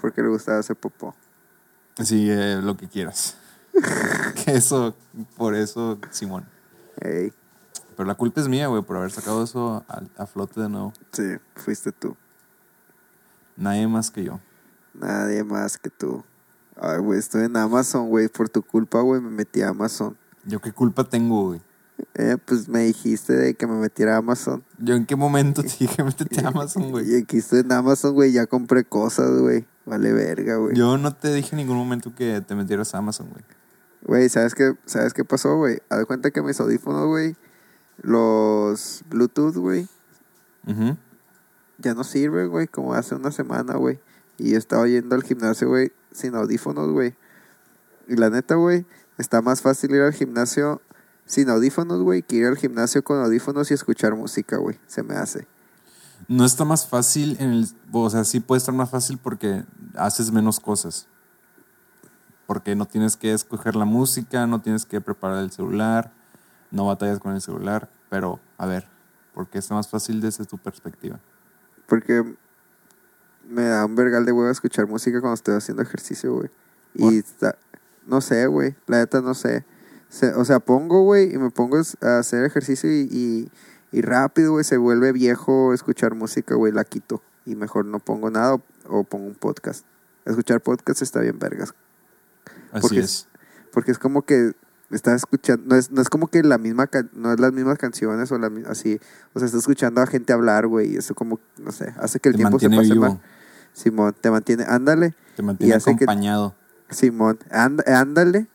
[0.00, 1.14] Porque le gustaba hacer popó.
[2.02, 3.38] Sí, eh, lo que quieras.
[4.44, 4.94] Que eso,
[5.36, 6.44] por eso, Simón.
[7.00, 7.32] Ey,
[7.96, 10.92] Pero la culpa es mía, güey, por haber sacado eso a, a flote de nuevo.
[11.12, 12.16] sí, fuiste tú.
[13.56, 14.40] Nadie más que yo.
[14.94, 16.24] Nadie más que tú.
[16.76, 18.28] Ay, güey, estoy en Amazon, güey.
[18.28, 20.16] Por tu culpa, güey, me metí a Amazon.
[20.44, 21.62] ¿Yo qué culpa tengo, güey?
[22.14, 24.64] Eh, pues me dijiste de que me metiera a Amazon.
[24.78, 27.16] ¿Yo en qué momento te dije métete a Amazon, Y güey?
[27.22, 28.32] aquí estoy en Amazon, güey.
[28.32, 29.66] Ya compré cosas, güey.
[29.86, 30.74] Vale verga, güey.
[30.76, 33.44] Yo no te dije en ningún momento que te metieras a Amazon, güey.
[34.04, 35.80] Güey, ¿sabes qué, ¿sabes qué pasó, güey?
[35.88, 37.36] Haz de cuenta que mis audífonos, güey,
[38.02, 39.88] los Bluetooth, güey,
[41.78, 43.98] ya no sirven, güey, como hace una semana, güey.
[44.36, 47.14] Y yo estaba yendo al gimnasio, güey, sin audífonos, güey.
[48.08, 48.84] Y la neta, güey,
[49.16, 50.82] está más fácil ir al gimnasio
[51.24, 54.78] sin audífonos, güey, que ir al gimnasio con audífonos y escuchar música, güey.
[54.86, 55.46] Se me hace.
[56.28, 57.68] No está más fácil en el...
[57.92, 61.06] O sea, sí puede estar más fácil porque haces menos cosas.
[62.46, 66.12] Porque no tienes que escoger la música, no tienes que preparar el celular,
[66.70, 67.88] no batallas con el celular.
[68.10, 68.86] Pero, a ver,
[69.32, 71.20] ¿por qué está más fácil desde tu perspectiva?
[71.86, 72.36] Porque
[73.48, 76.50] me da un vergal de huevo escuchar música cuando estoy haciendo ejercicio, güey.
[76.94, 77.56] Y está,
[78.06, 78.76] No sé, güey.
[78.86, 79.64] La neta no sé.
[80.36, 83.50] O sea, pongo, güey, y me pongo a hacer ejercicio y, y,
[83.90, 87.20] y rápido, güey, se vuelve viejo escuchar música, güey, la quito.
[87.44, 89.84] Y mejor no pongo nada o, o pongo un podcast.
[90.24, 91.74] Escuchar podcast está bien vergas.
[92.74, 93.28] Así Porque es.
[93.72, 94.52] Porque es como que
[94.90, 98.30] estás escuchando, no es, no es como que la misma, no es las mismas canciones
[98.30, 99.00] o la, así,
[99.32, 102.28] o sea, estás escuchando a gente hablar, güey, y eso como, no sé, hace que
[102.28, 103.00] el Te tiempo se pase vivo.
[103.00, 103.20] mal.
[103.72, 106.54] Simón, te mantiene, ándale, Te mantiene que- acompañado.
[106.90, 108.46] Simón, and- ándale,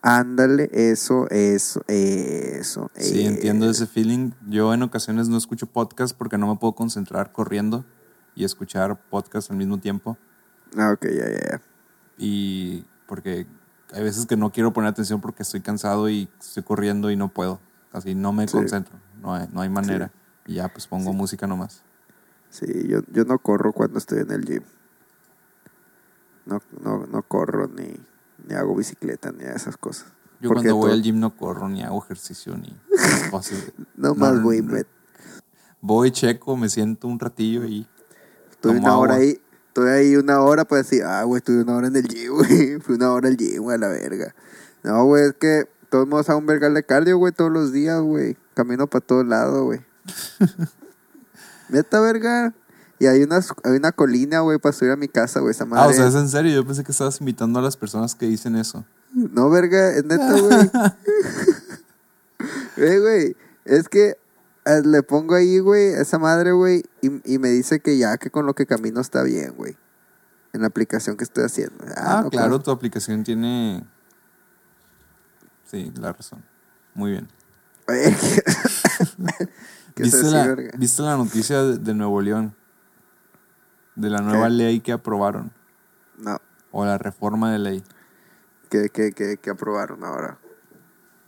[0.00, 2.90] ándale, eso, eso, eso.
[2.96, 3.26] Sí, eh.
[3.26, 4.30] entiendo ese feeling.
[4.48, 7.84] Yo en ocasiones no escucho podcast porque no me puedo concentrar corriendo
[8.34, 10.16] y escuchar podcast al mismo tiempo.
[10.76, 11.60] Ah, ok, ya, ya, ya.
[12.16, 13.46] Y porque
[13.92, 17.28] hay veces que no quiero poner atención porque estoy cansado y estoy corriendo y no
[17.28, 17.58] puedo.
[17.90, 18.52] Así no me Sí.
[18.56, 18.94] concentro.
[19.20, 20.12] No hay, no hay manera.
[20.46, 21.82] Y ya pues pongo música nomás.
[22.50, 24.62] Sí, yo, yo no corro cuando estoy en el gym.
[26.46, 27.94] No, no, no corro ni,
[28.46, 30.06] ni hago bicicleta ni esas cosas.
[30.40, 32.74] Yo cuando voy todo- al gym no corro ni hago ejercicio ni
[33.30, 33.72] cosas.
[33.96, 34.78] No más, no, güey, no.
[35.80, 37.86] Voy, checo, me siento un ratillo y
[38.50, 39.24] Estoy una hora agua.
[39.24, 39.40] ahí,
[39.78, 42.80] estoy ahí una hora para decir, ah, güey, estuve una hora en el gym, güey.
[42.80, 44.34] Fui una hora al gym, güey, a la verga.
[44.82, 48.00] No, güey, es que todos modos hago un vergal de cardio, güey, todos los días,
[48.00, 48.36] güey.
[48.54, 49.80] Camino para todos lados, güey.
[51.68, 52.54] Neta, verga.
[52.98, 55.84] Y hay una, hay una colina, güey, para subir a mi casa, güey, esa madre.
[55.84, 56.52] Ah, o sea, es en serio.
[56.52, 58.84] Yo pensé que estabas invitando a las personas que dicen eso.
[59.12, 60.70] No, verga, es neta, güey.
[62.76, 64.16] Eh, güey, es que
[64.68, 68.16] eh, le pongo ahí, güey, a esa madre, güey, y, y me dice que ya
[68.18, 69.76] que con lo que camino está bien, güey.
[70.52, 71.84] En la aplicación que estoy haciendo.
[71.96, 73.84] Ah, no, claro, tu aplicación tiene.
[75.66, 76.42] Sí, la razón.
[76.94, 77.28] Muy bien.
[77.86, 78.16] Oye,
[79.94, 80.54] ¿qué ¿Viste, la?
[80.78, 82.54] ¿Viste la noticia de, de Nuevo León?
[83.94, 84.52] De la nueva ¿Qué?
[84.54, 85.52] ley que aprobaron.
[86.18, 86.38] No,
[86.72, 87.84] O la reforma de ley.
[88.70, 90.38] que, que, que, que aprobaron ahora.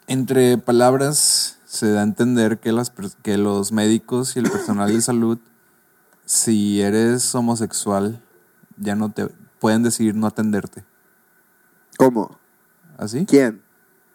[0.06, 2.90] Entre palabras, se da a entender que, las,
[3.22, 5.38] que los médicos y el personal de salud,
[6.24, 8.20] si eres homosexual,
[8.76, 9.28] ya no te
[9.60, 10.84] pueden decidir no atenderte.
[11.96, 12.40] ¿Cómo?
[12.98, 13.24] ¿Así?
[13.24, 13.62] ¿Quién?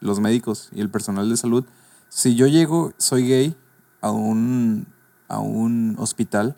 [0.02, 1.66] los médicos y el personal de salud.
[2.10, 3.58] Si yo llego, soy gay,
[4.02, 4.86] a un,
[5.30, 6.58] a un hospital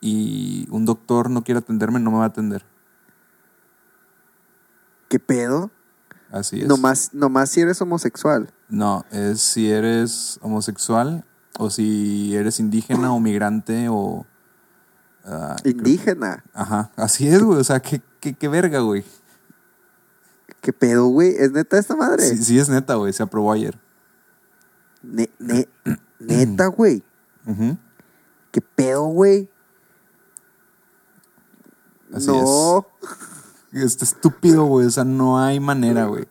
[0.00, 2.64] y un doctor no quiere atenderme, no me va a atender.
[5.08, 5.70] ¿Qué pedo?
[6.32, 6.66] Así es.
[6.66, 8.50] Nomás, nomás si eres homosexual.
[8.68, 11.24] No, es si eres homosexual
[11.58, 14.26] o si eres indígena o migrante o...
[15.26, 16.42] ah, Indígena.
[16.54, 17.58] Ajá, así es, güey.
[17.60, 19.04] O sea, qué, qué, qué verga, güey.
[20.62, 21.34] ¿Qué pedo, güey?
[21.36, 22.26] ¿Es neta esta madre?
[22.26, 23.12] Sí, sí es neta, güey.
[23.12, 23.78] Se aprobó ayer.
[25.02, 25.68] Ne- ne-
[26.18, 27.02] neta, güey.
[28.52, 29.50] ¿Qué pedo, güey?
[32.14, 32.86] Así no.
[33.72, 34.86] Está estúpido, güey.
[34.86, 36.26] O sea, no hay manera, güey.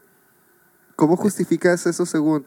[0.96, 2.46] ¿Cómo justificas eso según?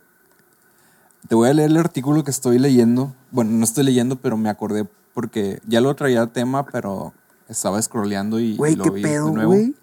[1.28, 3.14] Te voy a leer el artículo que estoy leyendo.
[3.30, 7.12] Bueno, no estoy leyendo, pero me acordé porque ya lo traía a tema, pero
[7.48, 9.52] estaba scrolleando y, y Güey, lo ¿qué vi pedo, de nuevo.
[9.52, 9.74] güey?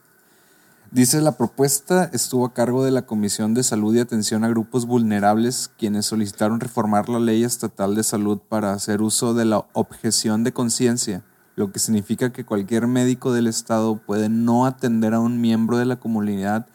[0.91, 4.85] Dice la propuesta estuvo a cargo de la Comisión de Salud y Atención a Grupos
[4.85, 10.43] Vulnerables, quienes solicitaron reformar la ley estatal de salud para hacer uso de la objeción
[10.43, 11.23] de conciencia,
[11.55, 15.85] lo que significa que cualquier médico del Estado puede no atender a un miembro de
[15.85, 16.65] la comunidad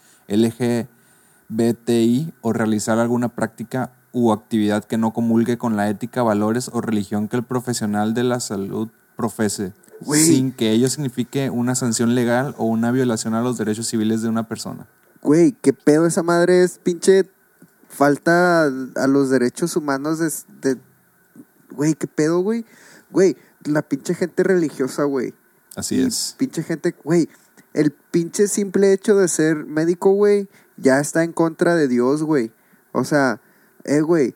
[1.48, 6.80] LGBTI o realizar alguna práctica u actividad que no comulgue con la ética, valores o
[6.80, 9.72] religión que el profesional de la salud profese,
[10.24, 14.28] sin que ello signifique una sanción legal o una violación a los derechos civiles de
[14.28, 14.86] una persona.
[15.22, 17.28] Güey, ¿qué pedo esa madre es pinche
[17.88, 20.76] falta a los derechos humanos de-
[21.70, 22.64] Güey, ¿qué pedo, güey?
[23.10, 23.36] Güey,
[23.66, 25.34] la pinche gente religiosa, güey.
[25.74, 26.34] Así Y es.
[26.38, 27.28] Pinche gente, güey.
[27.74, 32.50] El pinche simple hecho de ser médico, güey, ya está en contra de Dios, güey.
[32.92, 33.40] O sea,
[33.84, 34.34] eh, güey.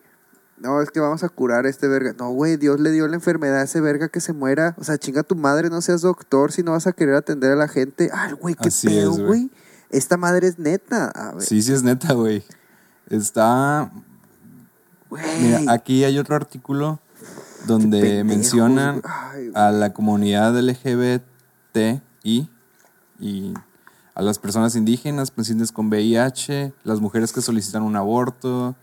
[0.59, 2.13] No, es que vamos a curar a este verga.
[2.19, 4.75] No, güey, Dios le dio la enfermedad a ese verga que se muera.
[4.77, 7.55] O sea, chinga tu madre, no seas doctor si no vas a querer atender a
[7.55, 8.11] la gente.
[8.13, 9.49] Ay, güey, qué Así pedo, güey.
[9.89, 11.07] Esta madre es neta.
[11.07, 12.43] A ver, Sí, sí es neta, güey.
[13.09, 13.91] Está...
[15.09, 16.99] Mira, aquí hay otro artículo
[17.67, 19.01] donde mencionan.
[19.03, 22.01] Ay, a la comunidad LGBTI
[23.19, 23.53] y
[24.13, 28.75] a las personas indígenas, pacientes con VIH, las mujeres que solicitan un aborto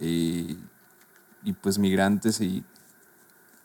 [0.00, 0.58] y,
[1.42, 2.64] y pues migrantes y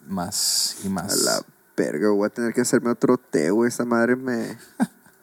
[0.08, 1.22] más y A más.
[1.24, 1.42] la
[1.78, 3.70] verga, voy a tener que hacerme otro té, güey.
[3.70, 4.58] Esa madre me.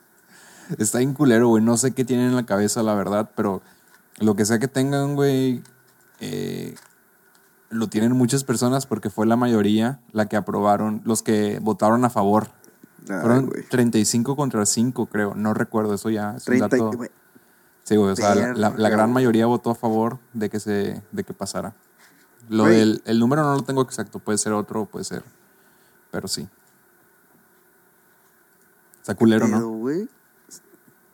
[0.78, 1.62] Está bien culero, güey.
[1.62, 3.62] No sé qué tienen en la cabeza, la verdad, pero
[4.18, 5.62] lo que sea que tengan, güey,
[6.20, 6.74] eh,
[7.70, 12.10] lo tienen muchas personas porque fue la mayoría la que aprobaron, los que votaron a
[12.10, 12.48] favor.
[13.08, 13.62] Ay, Fueron güey.
[13.68, 15.34] 35 contra 5, creo.
[15.34, 16.90] No recuerdo, eso ya es un 30, dato.
[16.96, 17.10] güey.
[17.84, 20.60] Sí, güey, o sea, la, la- la Verga, gran mayoría votó a favor de que
[20.60, 21.74] se de que pasara.
[22.48, 22.76] Lo Güey.
[22.76, 25.22] del el número no lo tengo exacto, puede ser otro, puede ser,
[26.10, 26.48] pero sí.
[29.00, 29.68] Está culero, Pero, ¿no?
[29.70, 30.08] güey.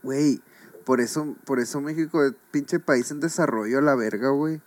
[0.02, 0.40] Güey,
[0.84, 4.60] por eso, por eso México es pinche país en desarrollo a la verga, güey.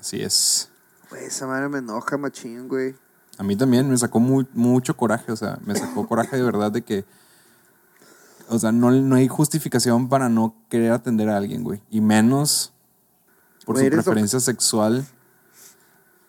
[0.00, 0.70] Así es.
[1.10, 2.94] Güey, esa madre me enoja, machín, güey.
[3.38, 6.72] A mí también me sacó mu- mucho coraje, o sea, me sacó coraje de verdad
[6.72, 7.04] de que,
[8.48, 11.82] o sea, no, no hay justificación para no querer atender a alguien, güey.
[11.90, 12.72] Y menos
[13.64, 15.04] por Güey, su preferencia sexual.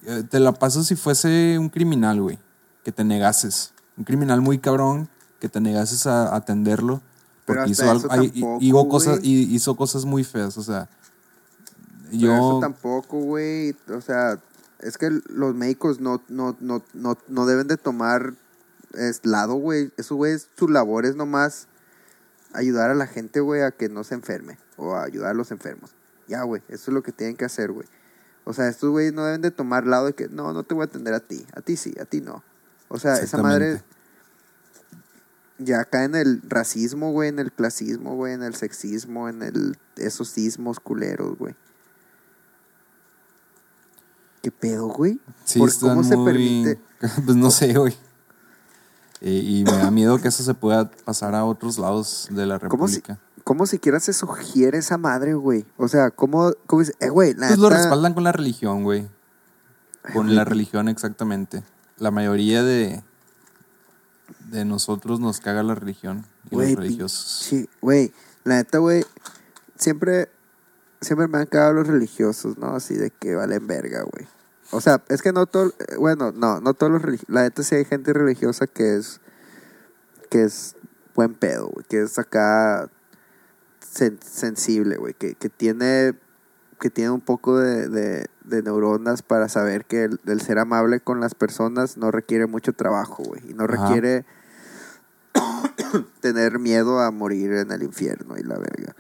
[0.04, 2.40] Eh, Te la paso si fuese un criminal, güey,
[2.84, 3.74] que te negases.
[3.98, 5.10] Un criminal muy cabrón,
[5.40, 7.02] que te negases a atenderlo.
[7.46, 10.90] Porque hizo, algo, tampoco, hizo cosas, y- hizo cosas muy feas, o sea.
[12.10, 13.76] Pero Yo, eso tampoco, güey.
[13.96, 14.38] O sea,
[14.80, 18.34] es que los médicos no, no, no, no, no deben de tomar
[18.94, 19.92] es, lado, güey.
[19.98, 21.68] Eso, güey, su labor es nomás
[22.54, 24.58] ayudar a la gente, güey, a que no se enferme.
[24.78, 25.92] O a ayudar a los enfermos.
[26.28, 27.88] Ya, güey, eso es lo que tienen que hacer, güey.
[28.44, 30.84] O sea, estos güeyes no deben de tomar lado de que, no, no te voy
[30.84, 31.46] a atender a ti.
[31.54, 32.44] A ti sí, a ti no.
[32.88, 33.82] O sea, esa madre
[35.58, 39.78] ya cae en el racismo, güey, en el clasismo, güey, en el sexismo, en el
[39.98, 41.56] esos sismos culeros, güey.
[44.48, 45.20] ¿Qué pedo, güey?
[45.44, 46.80] Sí, ¿Por cómo se permite?
[47.26, 47.94] Pues no sé, güey.
[49.20, 52.58] Y, y me da miedo que eso se pueda pasar a otros lados de la
[52.60, 53.20] ¿Cómo si, República.
[53.44, 55.66] cómo siquiera se sugiere esa madre, güey?
[55.76, 56.94] O sea, ¿cómo, cómo dice?
[57.02, 59.10] Eh, güey, la Pues lo respaldan con la religión, güey.
[60.14, 61.62] Con la religión, exactamente.
[61.98, 63.04] La mayoría de,
[64.50, 67.44] de nosotros nos caga la religión y Güey, los religiosos.
[67.44, 68.14] Sí, güey,
[68.46, 69.06] la neta, güey,
[69.78, 70.30] siempre,
[71.02, 72.68] siempre me han cagado los religiosos, ¿no?
[72.78, 74.26] Así de que valen verga, güey.
[74.72, 77.64] O sea, es que no todo, eh, bueno, no, no todos los religiosos, la neta
[77.64, 79.22] sí hay gente religiosa que es,
[80.30, 80.76] que es
[81.16, 82.90] buen pedo, güey, que es acá
[83.82, 86.14] sen- sensible, güey, que, que tiene,
[86.82, 91.00] que tiene un poco de, de, de neuronas para saber que el, el ser amable
[91.00, 93.78] con las personas no requiere mucho trabajo, güey, y no Ajá.
[93.78, 94.26] requiere
[96.22, 98.96] tener miedo a morir en el infierno y la verga.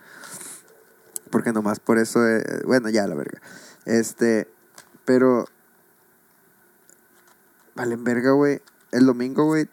[1.30, 3.42] Porque nomás por eso, eh, bueno, ya la verga.
[3.86, 4.48] Este,
[5.04, 5.46] pero,
[7.78, 8.60] valen verga, güey.
[8.92, 9.68] El domingo, güey,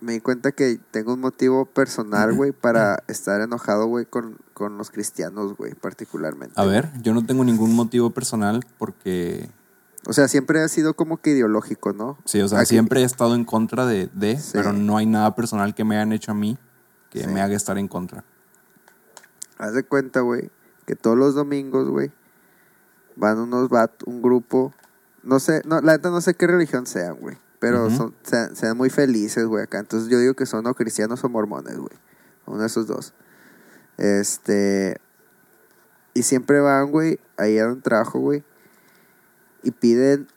[0.00, 4.78] me di cuenta que tengo un motivo personal, güey, para estar enojado, güey, con, con
[4.78, 6.54] los cristianos, güey, particularmente.
[6.58, 9.50] A ver, yo no tengo ningún motivo personal porque,
[10.06, 12.16] O sea, siempre ha sido como que ideológico, ¿no?
[12.24, 14.52] sí, o sea, Aquí- siempre he estado en contra de, de Sí.
[14.54, 16.56] pero no hay nada personal que me hayan hecho a mí
[17.10, 17.26] que Sí.
[17.26, 18.24] me haga estar en contra.
[19.58, 20.50] Haz de cuenta, güey,
[20.86, 22.10] que todos los domingos, güey,
[23.16, 24.72] van unos bat, un grupo,
[25.22, 28.76] no sé, no, la neta no sé qué religión sean, güey, pero son, sean, sean
[28.76, 29.78] muy felices, güey, acá.
[29.78, 31.96] Entonces yo digo que son o cristianos o mormones, güey,
[32.46, 33.12] uno de esos dos.
[33.98, 34.98] Este,
[36.14, 38.44] y siempre van, güey, ahí a un trabajo, güey,
[39.62, 40.28] y piden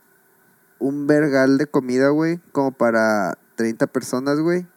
[0.80, 4.68] un vergal de comida, güey, como para 30 personas, güey,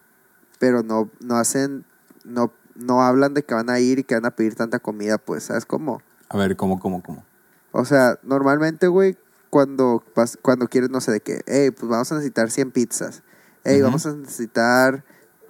[0.58, 1.84] pero no, no hacen,
[2.24, 5.18] no, no hablan de que van a ir y que van a pedir tanta comida,
[5.18, 6.00] pues, ¿sabes cómo?
[6.28, 7.24] A ver, ¿cómo, cómo, cómo?
[7.72, 9.18] O sea, normalmente, güey,
[9.56, 10.04] cuando,
[10.42, 13.22] cuando quieres, no sé de qué, hey, pues vamos a necesitar 100 pizzas,
[13.64, 15.02] hey, vamos a necesitar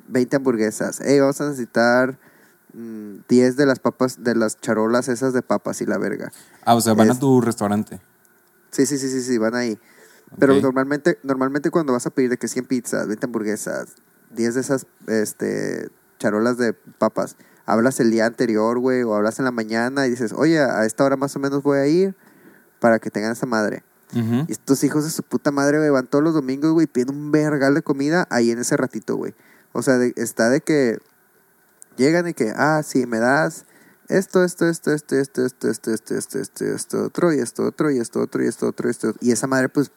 [0.06, 2.16] 20 hamburguesas, hey, vamos a necesitar
[2.72, 6.30] mm, 10 de las papas, de las charolas esas de papas y la verga.
[6.64, 8.00] Ah, o sea, van Es- a tu restaurante.
[8.70, 9.76] Sí, sí, sí, sí, sí, van ahí.
[10.38, 13.96] Pero normalmente, normalmente cuando vas a pedir de que 100 pizzas, 20 hamburguesas,
[14.30, 15.88] 10 de esas este,
[16.20, 17.34] charolas de papas,
[17.64, 21.02] hablas el día anterior, güey, o hablas en la mañana y dices, oye, a esta
[21.02, 22.14] hora más o menos voy a ir
[22.78, 23.82] para que tengan esa madre.
[24.12, 27.32] Y estos hijos de su puta madre, güey, van todos los domingos, güey, piden un
[27.32, 29.34] vergal de comida ahí en ese ratito, güey.
[29.72, 30.98] O sea, está de que
[31.96, 33.66] llegan y que, ah, sí, me das
[34.08, 37.90] esto, esto, esto, esto, esto, esto, esto, esto, esto, esto, esto, otro, y esto, otro,
[37.90, 39.14] y esto, otro, y esto, otro, y esto.
[39.20, 39.90] Y esa madre, pues,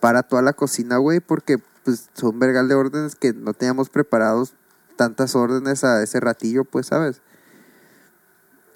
[0.00, 4.52] para toda la cocina, güey, porque, pues, son vergal de órdenes que no teníamos preparados
[4.96, 7.22] tantas órdenes a ese ratillo, pues, ¿sabes?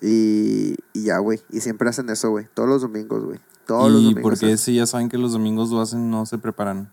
[0.00, 1.42] Y, y ya, güey.
[1.50, 2.48] Y siempre hacen eso, güey.
[2.54, 3.40] Todos los domingos, güey.
[3.68, 4.22] Todos los ¿Y domingos.
[4.22, 6.90] por qué si ya saben que los domingos lo hacen, no se preparan?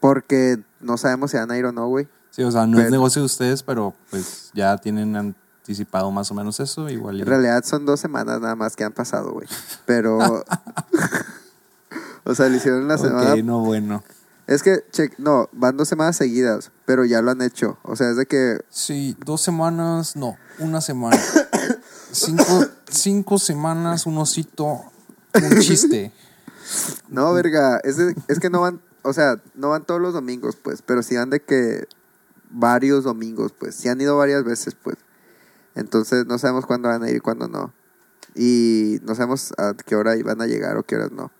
[0.00, 2.08] Porque no sabemos si van a ir o no, güey.
[2.30, 6.34] Sí, o sea, no es negocio de ustedes, pero pues ya tienen anticipado más o
[6.34, 7.16] menos eso, igual.
[7.18, 9.46] y- En realidad son dos semanas nada más que han pasado, güey.
[9.86, 10.18] Pero.
[12.24, 13.34] o sea, lo hicieron la semana.
[13.34, 14.02] Ok, no, bueno.
[14.46, 17.78] Es que, che, no, van dos semanas seguidas, pero ya lo han hecho.
[17.82, 18.60] O sea, es de que.
[18.70, 21.20] Sí, dos semanas, no, una semana.
[22.12, 24.82] cinco, cinco semanas, un osito,
[25.34, 26.12] un chiste.
[27.08, 27.78] No, verga.
[27.84, 28.80] Es, de- es que no van.
[29.02, 30.82] O sea, no van todos los domingos, pues.
[30.82, 31.86] Pero sí van de que.
[32.50, 33.76] Varios domingos, pues.
[33.76, 34.96] Sí han ido varias veces, pues.
[35.76, 37.72] Entonces no sabemos cuándo van a ir y cuándo no.
[38.34, 41.30] Y no sabemos a qué hora van a llegar o qué horas no.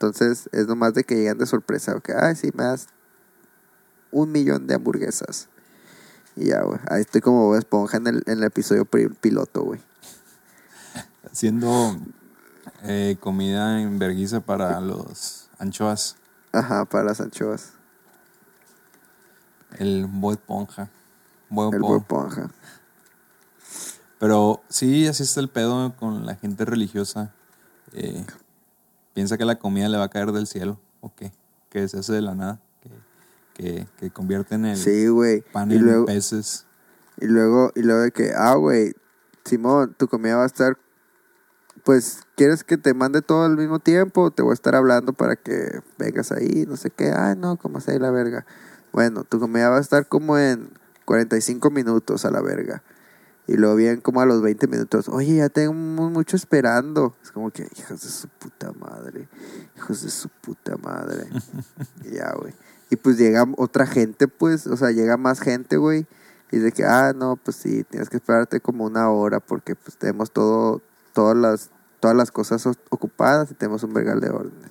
[0.00, 2.00] Entonces es nomás de que llegan de sorpresa.
[2.00, 2.86] Que, ay, sí, me das
[4.10, 5.50] un millón de hamburguesas.
[6.36, 6.80] Y ya, güey.
[6.88, 9.80] Ahí estoy como Esponja en el, en el episodio piloto, güey.
[11.30, 11.98] Haciendo
[12.84, 16.16] eh, comida en vergüenza para los anchoas.
[16.52, 17.72] Ajá, para las anchoas.
[19.76, 20.88] El Bob Esponja.
[21.50, 22.40] Bob El Esponja.
[22.40, 22.50] Esponja.
[24.18, 27.34] Pero sí, así está el pedo con la gente religiosa.
[27.92, 28.24] Eh,
[29.20, 30.80] piensa que la comida le va a caer del cielo.
[31.02, 31.30] ¿O qué?
[31.68, 32.58] Que se hace de la nada.
[32.80, 32.90] Que,
[33.52, 35.06] que, que convierten el Sí,
[35.52, 36.64] pan Y en luego, peces.
[37.20, 38.94] y luego, y luego de que, ah, güey,
[39.44, 40.78] Simón, tu comida va a estar,
[41.84, 44.30] pues, ¿quieres que te mande todo al mismo tiempo?
[44.30, 47.12] Te voy a estar hablando para que vengas ahí, no sé qué.
[47.14, 48.46] Ay, no, como sea la verga.
[48.90, 50.70] Bueno, tu comida va a estar como en
[51.04, 52.82] 45 minutos a la verga.
[53.50, 57.16] Y luego bien como a los 20 minutos, oye, ya tengo mucho esperando.
[57.20, 59.28] Es como que, hijos de su puta madre,
[59.76, 61.26] hijos de su puta madre.
[62.04, 62.54] y ya, güey.
[62.90, 66.06] Y pues llega otra gente, pues, o sea, llega más gente, güey.
[66.52, 69.96] Y de que, ah, no, pues sí, tienes que esperarte como una hora porque pues
[69.96, 70.80] tenemos todo,
[71.12, 74.70] todas las, todas las cosas ocupadas y tenemos un vergal de órdenes.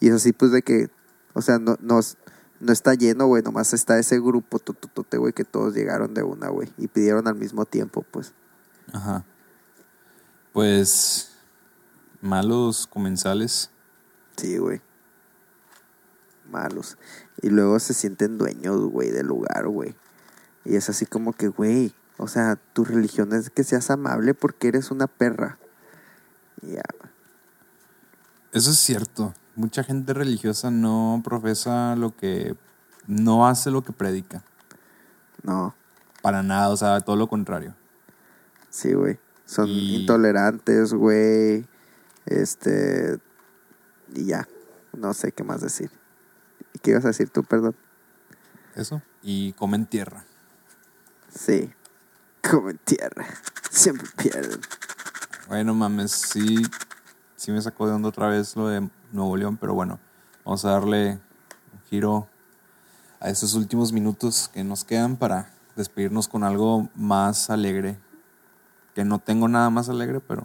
[0.00, 0.90] Y es así, pues, de que,
[1.32, 2.18] o sea, no, nos,
[2.62, 6.48] no está lleno, güey, nomás está ese grupo tototote, güey, que todos llegaron de una,
[6.48, 8.32] güey, y pidieron al mismo tiempo, pues.
[8.92, 9.24] Ajá.
[10.52, 11.32] Pues
[12.20, 13.70] malos comensales.
[14.36, 14.80] Sí, güey.
[16.52, 16.98] Malos.
[17.42, 19.96] Y luego se sienten dueños, güey, del lugar, güey.
[20.64, 24.68] Y es así como que, güey, o sea, tu religión es que seas amable porque
[24.68, 25.58] eres una perra.
[26.62, 26.82] Ya.
[28.52, 29.34] Eso es cierto.
[29.54, 32.56] Mucha gente religiosa no profesa lo que.
[33.06, 34.42] no hace lo que predica.
[35.42, 35.74] No,
[36.22, 37.74] Para nada, o sea, todo lo contrario.
[38.70, 39.18] sí, güey.
[39.44, 41.66] Son Y- intolerantes, güey.
[42.26, 43.18] Este.
[44.14, 44.48] Y ya.
[44.96, 45.90] No sé qué más decir.
[46.72, 47.74] ¿Y qué ibas a decir tú, perdón?
[48.76, 49.02] Eso.
[49.22, 50.24] Y comen tierra.
[51.28, 51.72] Sí.
[52.48, 53.26] Como en tierra.
[53.70, 54.60] Siempre pierden.
[55.48, 56.62] Bueno, mames, sí,
[57.36, 59.98] sí me sacó de onda otra vez lo de Nuevo León, pero bueno,
[60.44, 61.20] vamos a darle
[61.72, 62.28] un giro
[63.20, 67.98] a estos últimos minutos que nos quedan para despedirnos con algo más alegre.
[68.94, 70.42] Que no tengo nada más alegre, pero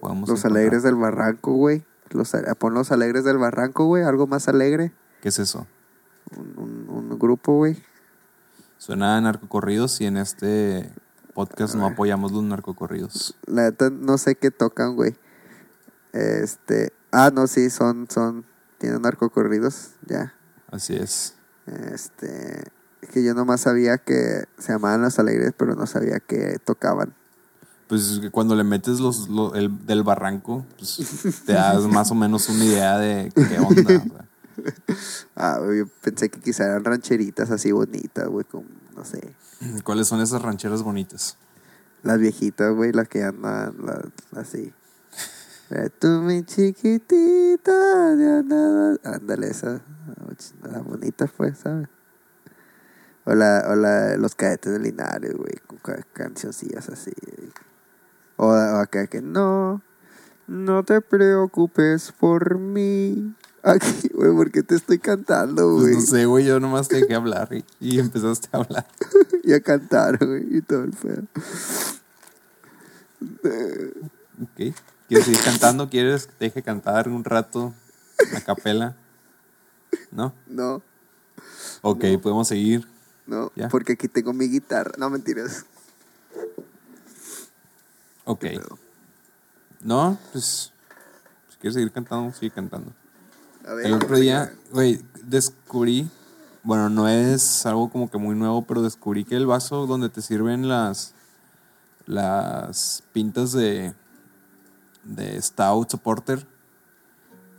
[0.00, 0.28] podemos.
[0.28, 0.60] Los encontrar.
[0.60, 1.84] alegres del barranco, güey.
[2.10, 4.04] Los, pon los alegres del barranco, güey.
[4.04, 4.92] Algo más alegre.
[5.22, 5.66] ¿Qué es eso?
[6.36, 6.54] Un,
[6.88, 7.82] un- un grupo, güey.
[8.78, 10.92] Suena a narcocorridos y en este
[11.32, 13.34] podcast no apoyamos los narcocorridos.
[13.46, 15.16] La neta, no sé qué tocan, güey.
[16.12, 16.92] Este.
[17.16, 18.06] Ah, no, sí, son.
[18.10, 18.44] son
[18.78, 20.34] Tienen narcocorridos, ya.
[20.70, 21.34] Así es.
[21.66, 22.64] Este.
[23.00, 27.14] Es que yo nomás sabía que se llamaban los alegres, pero no sabía que tocaban.
[27.86, 30.98] Pues que cuando le metes los, lo- el, del barranco, pues
[31.46, 33.82] te das más o menos una idea de qué onda.
[33.82, 34.28] o sea.
[35.36, 38.64] Ah, yo pensé que quizá eran rancheritas así bonitas, güey, con.
[38.96, 39.34] No sé.
[39.82, 41.36] ¿Cuáles son esas rancheras bonitas?
[42.04, 44.72] Las viejitas, güey, las que andan las, así.
[45.98, 48.96] Tú, mi chiquitita, de nada.
[49.04, 49.80] Ándale, esa.
[50.70, 51.88] La bonita fue, ¿sabes?
[53.24, 57.12] O la, o la, los cadetes de Linares, güey, con ca- cancioncillas así.
[58.36, 59.80] O, o acá que no,
[60.46, 63.34] no te preocupes por mí.
[63.62, 65.94] Aquí, güey, ¿por qué te estoy cantando, Pues güey?
[65.94, 68.86] no sé, güey, yo nomás te dejé hablar y, y empezaste a hablar.
[69.42, 71.22] Y a cantar, güey, y todo el feo.
[74.42, 74.74] Ok.
[75.08, 75.88] ¿Quieres seguir cantando?
[75.90, 77.74] ¿Quieres que te deje cantar un rato
[78.36, 78.96] a capela?
[80.10, 80.32] ¿No?
[80.46, 80.82] No.
[81.82, 82.88] Ok, podemos seguir.
[83.26, 83.68] No, Ya.
[83.68, 84.92] porque aquí tengo mi guitarra.
[84.98, 85.64] No, mentiras.
[88.24, 88.44] Ok.
[89.82, 90.72] No, pues.
[91.50, 92.92] Si quieres seguir cantando, sigue cantando.
[93.66, 96.08] A ver, El otro día, güey, descubrí,
[96.62, 100.22] bueno, no es algo como que muy nuevo, pero descubrí que el vaso donde te
[100.22, 101.12] sirven las
[102.06, 103.94] las pintas de
[105.04, 106.46] de stout o porter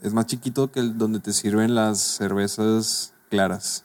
[0.02, 3.84] es más chiquito que el donde te sirven las cervezas claras.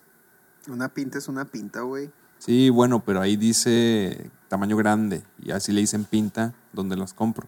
[0.67, 2.11] Una pinta es una pinta, güey.
[2.37, 7.47] Sí, bueno, pero ahí dice tamaño grande y así le dicen pinta donde las compro.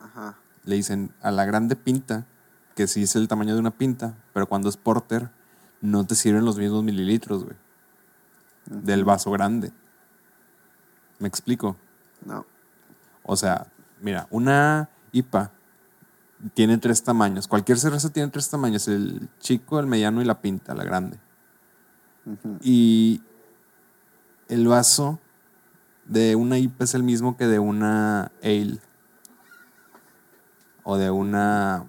[0.00, 0.36] Ajá.
[0.64, 2.26] le dicen a la grande pinta,
[2.74, 5.30] que sí es el tamaño de una pinta, pero cuando es porter,
[5.80, 7.56] no te sirven los mismos mililitros, güey.
[8.66, 9.72] Del vaso grande.
[11.18, 11.76] ¿Me explico?
[12.24, 12.46] No.
[13.22, 13.66] O sea,
[14.00, 15.52] mira, una IPA
[16.54, 17.48] tiene tres tamaños.
[17.48, 21.18] Cualquier cerveza tiene tres tamaños: el chico, el mediano y la pinta, la grande.
[22.60, 23.22] Y
[24.48, 25.18] el vaso
[26.04, 28.78] de una IPA es el mismo que de una ale.
[30.84, 31.86] O de una.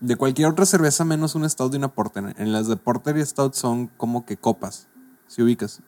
[0.00, 2.34] De cualquier otra cerveza menos un stout y una porter.
[2.38, 4.88] En las de porter y stout son como que copas.
[5.26, 5.82] Si ubicas.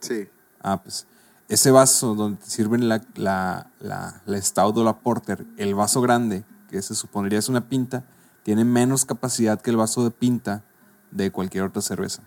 [0.00, 0.28] Sí.
[0.60, 1.06] Ah, pues.
[1.48, 6.00] Ese vaso donde te sirven la, la, la, la stout o la porter, el vaso
[6.00, 8.04] grande, que se supondría es una pinta,
[8.42, 10.64] tiene menos capacidad que el vaso de pinta
[11.12, 12.22] de cualquier otra cerveza.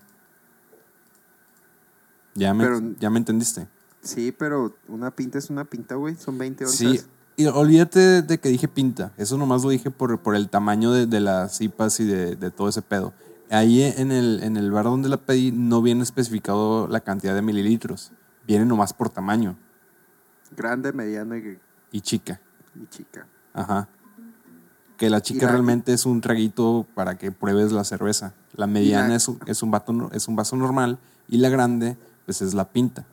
[2.36, 3.68] ¿Ya me, Pero- ¿ya me entendiste?
[4.02, 6.16] Sí, pero una pinta es una pinta, güey.
[6.16, 6.78] Son 20 onzas.
[6.78, 7.02] Sí,
[7.36, 9.12] y olvídate de que dije pinta.
[9.18, 12.52] Eso nomás lo dije por, por el tamaño de, de las IPAs y de, de
[12.52, 13.14] todo ese pedo.
[13.50, 17.42] Ahí en el, en el bar donde la pedí no viene especificado la cantidad de
[17.42, 18.12] mililitros.
[18.50, 19.56] Viene nomás por tamaño
[20.58, 21.60] Grande, mediano y,
[21.92, 22.42] y chica.
[22.76, 23.28] y chica.
[23.54, 23.88] Ajá.
[24.98, 28.34] Que la chica la- realmente es un traguito para que pruebes la cerveza.
[28.54, 30.98] La mediana la- es, un, es, un vato es un vaso normal
[31.28, 31.96] y la grande
[32.26, 33.06] pues es la pinta.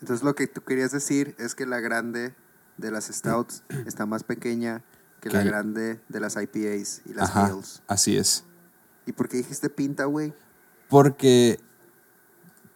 [0.00, 2.32] Entonces lo que tú querías decir es que la grande
[2.76, 4.82] de las stouts está más pequeña
[5.20, 7.82] que la grande de las IPAs y las Ajá, ales.
[7.88, 8.44] así es.
[9.04, 10.32] ¿Y por qué dijiste pinta, güey?
[10.88, 11.58] Porque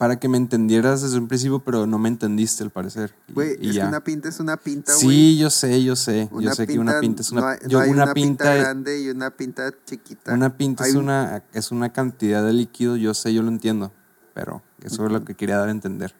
[0.01, 3.15] para que me entendieras desde un principio, pero no me entendiste al parecer.
[3.35, 3.83] Güey, es ya.
[3.83, 5.07] que una pinta es una pinta, güey.
[5.07, 6.31] Sí, yo sé, yo sé.
[6.33, 8.15] yo Una sé que una pinta es una, no hay, yo no hay una, una
[8.15, 10.33] pinta, pinta, grande y una pinta chiquita.
[10.33, 13.49] una pinta Hay es un- una es una cantidad de líquido, yo sé, yo lo
[13.49, 13.93] entiendo,
[14.33, 16.15] pero eso es lo que quería dar a entender.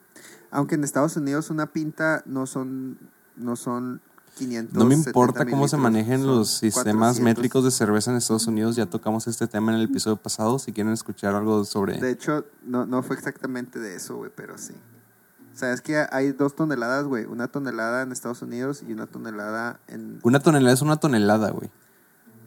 [0.51, 2.99] Aunque en Estados Unidos una pinta no son
[3.37, 4.03] no son
[4.37, 7.21] 500 No me importa cómo se manejen los sistemas 400.
[7.21, 8.77] métricos de cerveza en Estados Unidos.
[8.77, 10.59] Ya tocamos este tema en el episodio pasado.
[10.59, 11.99] Si quieren escuchar algo sobre...
[11.99, 14.75] De hecho, no, no fue exactamente de eso, güey, pero sí.
[15.55, 17.25] O sea, es que hay dos toneladas, güey.
[17.27, 20.21] Una tonelada en Estados Unidos y una tonelada en...
[20.23, 21.71] Una tonelada es una tonelada, güey.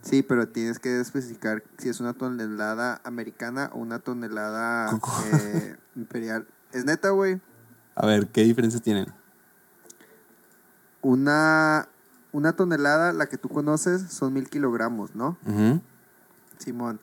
[0.01, 4.99] Sí, pero tienes que especificar si es una tonelada americana o una tonelada
[5.31, 6.45] eh, imperial.
[6.73, 7.39] Es neta, güey.
[7.95, 9.07] A ver, ¿qué diferencia tienen?
[11.03, 11.87] Una,
[12.31, 15.37] una tonelada, la que tú conoces, son mil kilogramos, ¿no?
[16.57, 16.99] Simón.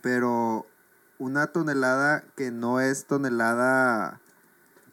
[0.00, 0.66] Pero
[1.18, 4.20] una tonelada que no es tonelada,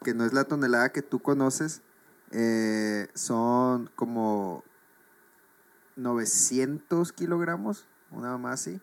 [0.04, 1.82] que no es la tonelada que tú conoces,
[2.32, 4.64] eh, son como
[5.96, 8.82] 900 kilogramos, una más así.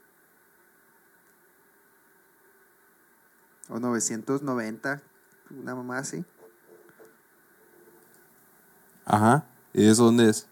[3.69, 5.03] O 990,
[5.51, 6.25] una mamá así.
[9.05, 9.45] Ajá.
[9.77, 10.47] ¿Y eso dónde es?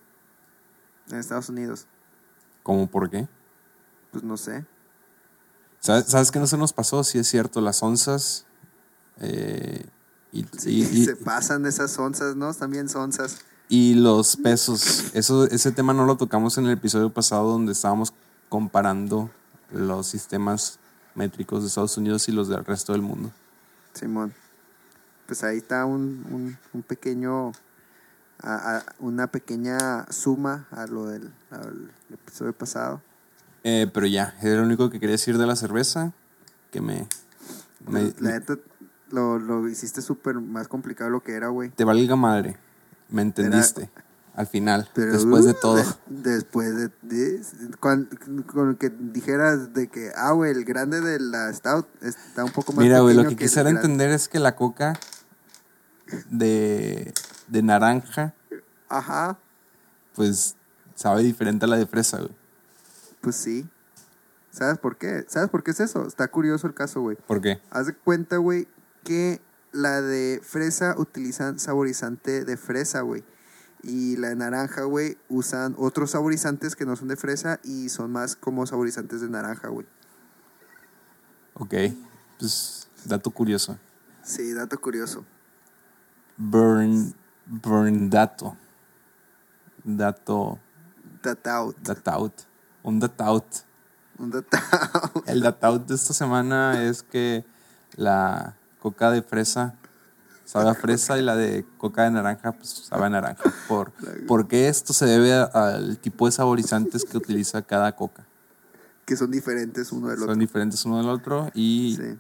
[1.11, 1.87] En Estados Unidos.
[2.63, 3.27] ¿Cómo por qué?
[4.13, 4.65] Pues no sé.
[5.81, 7.03] ¿Sabes, ¿Sabes qué no se nos pasó?
[7.05, 8.47] Sí es cierto, las onzas...
[9.21, 9.85] eh,
[10.33, 12.53] y, Sí, y- y- se pasan esas onzas, ¿no?
[12.55, 13.39] También onzas.
[13.69, 15.15] y los pesos.
[15.15, 18.13] Eso, ese tema no lo tocamos en el episodio pasado donde estábamos
[18.49, 19.31] comparando
[19.73, 20.79] los sistemas
[21.15, 23.31] métricos de Estados Unidos y los del resto del mundo.
[23.95, 24.35] Simón.
[25.27, 27.53] Pues ahí está un, un, un pequeño,
[28.43, 33.01] a- a- una pequeña suma a lo del al episodio pasado.
[33.63, 36.13] Eh, pero ya, era lo único que quería decir de la cerveza.
[36.71, 37.07] Que me.
[37.87, 38.59] me- Pues, la neta,
[39.11, 41.71] lo, lo hiciste súper más complicado lo que era, güey.
[41.71, 42.57] te valga madre.
[43.09, 43.91] Me entendiste.
[44.35, 45.77] Al final, Pero, después de uh, todo.
[45.77, 47.41] de- después de, de-
[47.79, 48.09] cuan-
[48.53, 52.73] con que dijeras de que, ah, güey, el grande de la Stout está un poco
[52.73, 54.95] más Mira, güey, lo que quisiera entender es que la coca
[56.31, 57.13] de,
[57.49, 58.35] de naranja,
[58.89, 59.39] Ajá,
[60.15, 60.57] pues
[60.95, 62.35] sabe diferente a la de fresa, güey.
[63.21, 63.69] pues sí.
[64.51, 65.25] ¿Sabes por qué?
[65.27, 66.07] ¿Sabes por qué es eso?
[66.07, 67.17] Está curioso el caso, güey.
[67.17, 67.61] ¿Por qué?
[67.71, 68.69] Haz de cuenta, güey,
[69.03, 69.41] que
[69.73, 73.25] la de fresa utilizan saborizante de fresa, güey.
[73.83, 78.13] Y la de naranja, güey, usan otros saborizantes que no son de fresa y son
[78.13, 79.87] más como saborizantes de naranja, güey.
[81.55, 81.75] Ok,
[82.39, 83.77] pues dato curioso.
[84.23, 85.25] Sí, dato curioso.
[86.37, 87.15] Burn,
[87.47, 88.57] burn dato.
[89.85, 90.59] Dato,
[91.23, 91.77] Dataut.
[91.83, 92.33] dataut.
[92.83, 93.45] Un dataut.
[94.19, 95.29] Un dataut.
[95.29, 97.45] El dataut de esta semana es que
[97.97, 99.75] la coca de fresa
[100.45, 103.43] sabe a fresa y la de coca de naranja pues sabe a naranja.
[103.69, 103.93] Por,
[104.27, 108.25] porque esto se debe al tipo de saborizantes que utiliza cada coca.
[109.07, 110.41] Que son diferentes uno del Son otro.
[110.41, 112.19] diferentes uno del otro y Sí.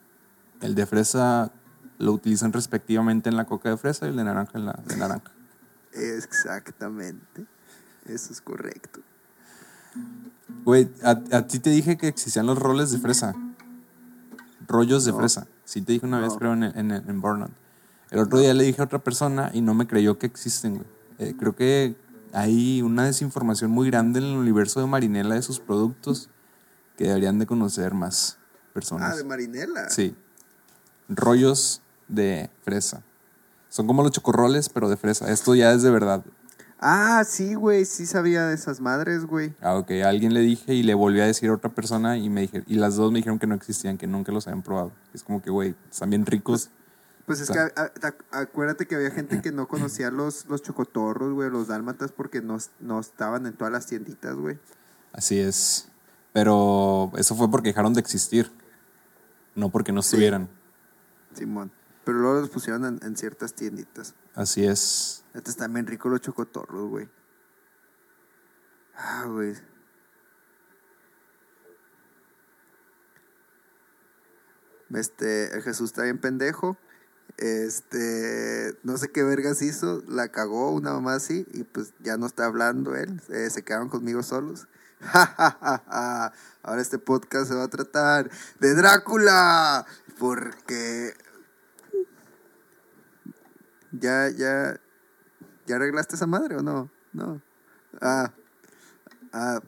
[0.60, 1.50] el de fresa
[2.04, 4.96] lo utilizan respectivamente en la coca de fresa y el de naranja en la de
[4.96, 5.32] naranja.
[5.92, 7.46] Exactamente.
[8.06, 9.00] Eso es correcto.
[10.64, 13.34] Güey, a, a ti te dije que existían los roles de fresa.
[14.66, 15.18] Rollos de No.
[15.18, 15.46] fresa.
[15.64, 17.50] Sí te dije una vez, creo, en, en, en Burnout.
[18.10, 20.86] El otro día le dije a otra persona y no me creyó que existen, güey.
[21.18, 21.96] Eh, creo que
[22.32, 26.28] hay una desinformación muy grande en el universo de Marinela de sus productos
[26.96, 28.36] que deberían de conocer más
[28.72, 29.12] personas.
[29.12, 29.88] Ah, de marinela.
[29.90, 30.14] Sí.
[31.08, 33.02] Rollos de fresa.
[33.68, 35.30] Son como los chocorroles, pero de fresa.
[35.32, 36.24] Esto ya es de verdad.
[36.86, 39.54] Ah, sí, güey, sí sabía de esas madres, güey.
[39.62, 39.90] Ah, ok.
[40.04, 42.62] A alguien le dije y le volví a decir a otra persona y me dije,
[42.66, 44.92] y las dos me dijeron que no existían, que nunca los habían probado.
[45.14, 46.68] Es como que, güey, están bien ricos.
[47.26, 51.32] Pues es que a- a- acuérdate que había gente que no conocía los, los chocotorros,
[51.32, 54.58] güey, los dálmatas porque no, no estaban en todas las tienditas, güey.
[55.12, 55.88] Así es.
[56.34, 58.52] Pero eso fue porque dejaron de existir.
[59.54, 60.50] No porque no estuvieran.
[61.32, 61.70] Simón.
[62.04, 64.14] Pero luego los pusieron en, en ciertas tienditas.
[64.34, 65.24] Así es.
[65.34, 67.08] Este están bien ricos los chocotorros, güey.
[68.96, 69.54] Ah, güey.
[74.94, 76.76] Este, el Jesús está bien pendejo.
[77.36, 82.26] Este, no sé qué vergas hizo, la cagó una mamá así y pues ya no
[82.26, 84.68] está hablando él, eh, se quedaron conmigo solos.
[86.62, 89.84] Ahora este podcast se va a tratar de Drácula,
[90.18, 91.14] porque
[94.00, 94.80] ya, ya,
[95.66, 97.40] ya arreglaste esa madre o no, no.
[98.00, 98.32] Ah,
[99.32, 99.60] ah,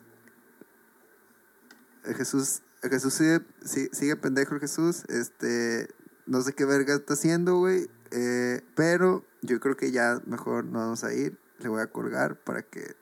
[2.04, 5.88] el Jesús, el Jesús sigue, sigue, sigue pendejo Jesús, este,
[6.26, 10.78] no sé qué verga está haciendo, güey, eh, pero yo creo que ya mejor no
[10.80, 12.94] vamos a ir, le voy a colgar para que,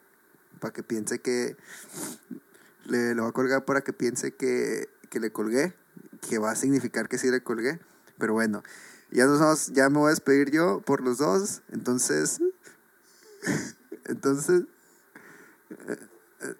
[0.61, 1.57] para que piense que,
[2.87, 5.75] le, le voy a colgar para que piense que, que le colgué,
[6.29, 7.81] que va a significar que sí le colgué,
[8.19, 8.63] pero bueno,
[9.15, 12.41] ya nos ya me voy a despedir yo por los dos, entonces,
[14.07, 14.65] entonces,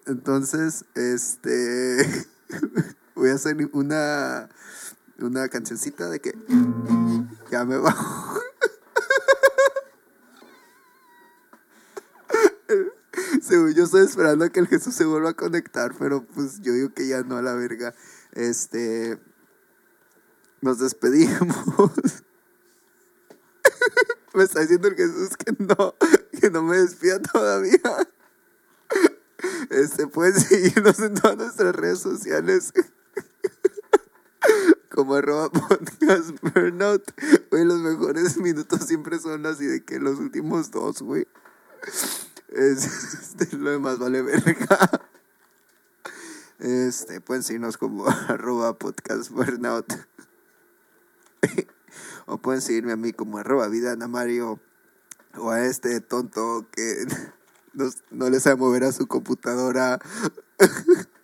[0.05, 2.25] entonces, este,
[3.15, 4.49] voy a hacer una,
[5.19, 6.33] una cancioncita de que
[7.51, 8.39] ya me bajo.
[13.41, 16.71] Según yo estoy esperando a que el Jesús se vuelva a conectar, pero pues yo
[16.71, 17.93] digo que ya no a la verga.
[18.31, 19.19] Este,
[20.61, 22.23] nos despedimos.
[24.35, 25.95] Me está diciendo el Jesús que no,
[26.39, 27.79] que no me despida todavía.
[29.69, 32.73] Este, pueden seguirnos en todas nuestras redes sociales.
[34.93, 37.03] Como arroba podcast burnout.
[37.51, 41.27] Güey, los mejores minutos siempre son así de que los últimos dos, güey.
[42.49, 45.01] Es- Este, lo demás vale verga.
[46.59, 49.91] Este, pueden seguirnos como arroba podcast burnout.
[52.25, 54.59] O pueden seguirme a mí como arroba vida Ana Mario.
[55.37, 57.05] O a este tonto que
[57.73, 59.99] no, no le sabe mover a su computadora.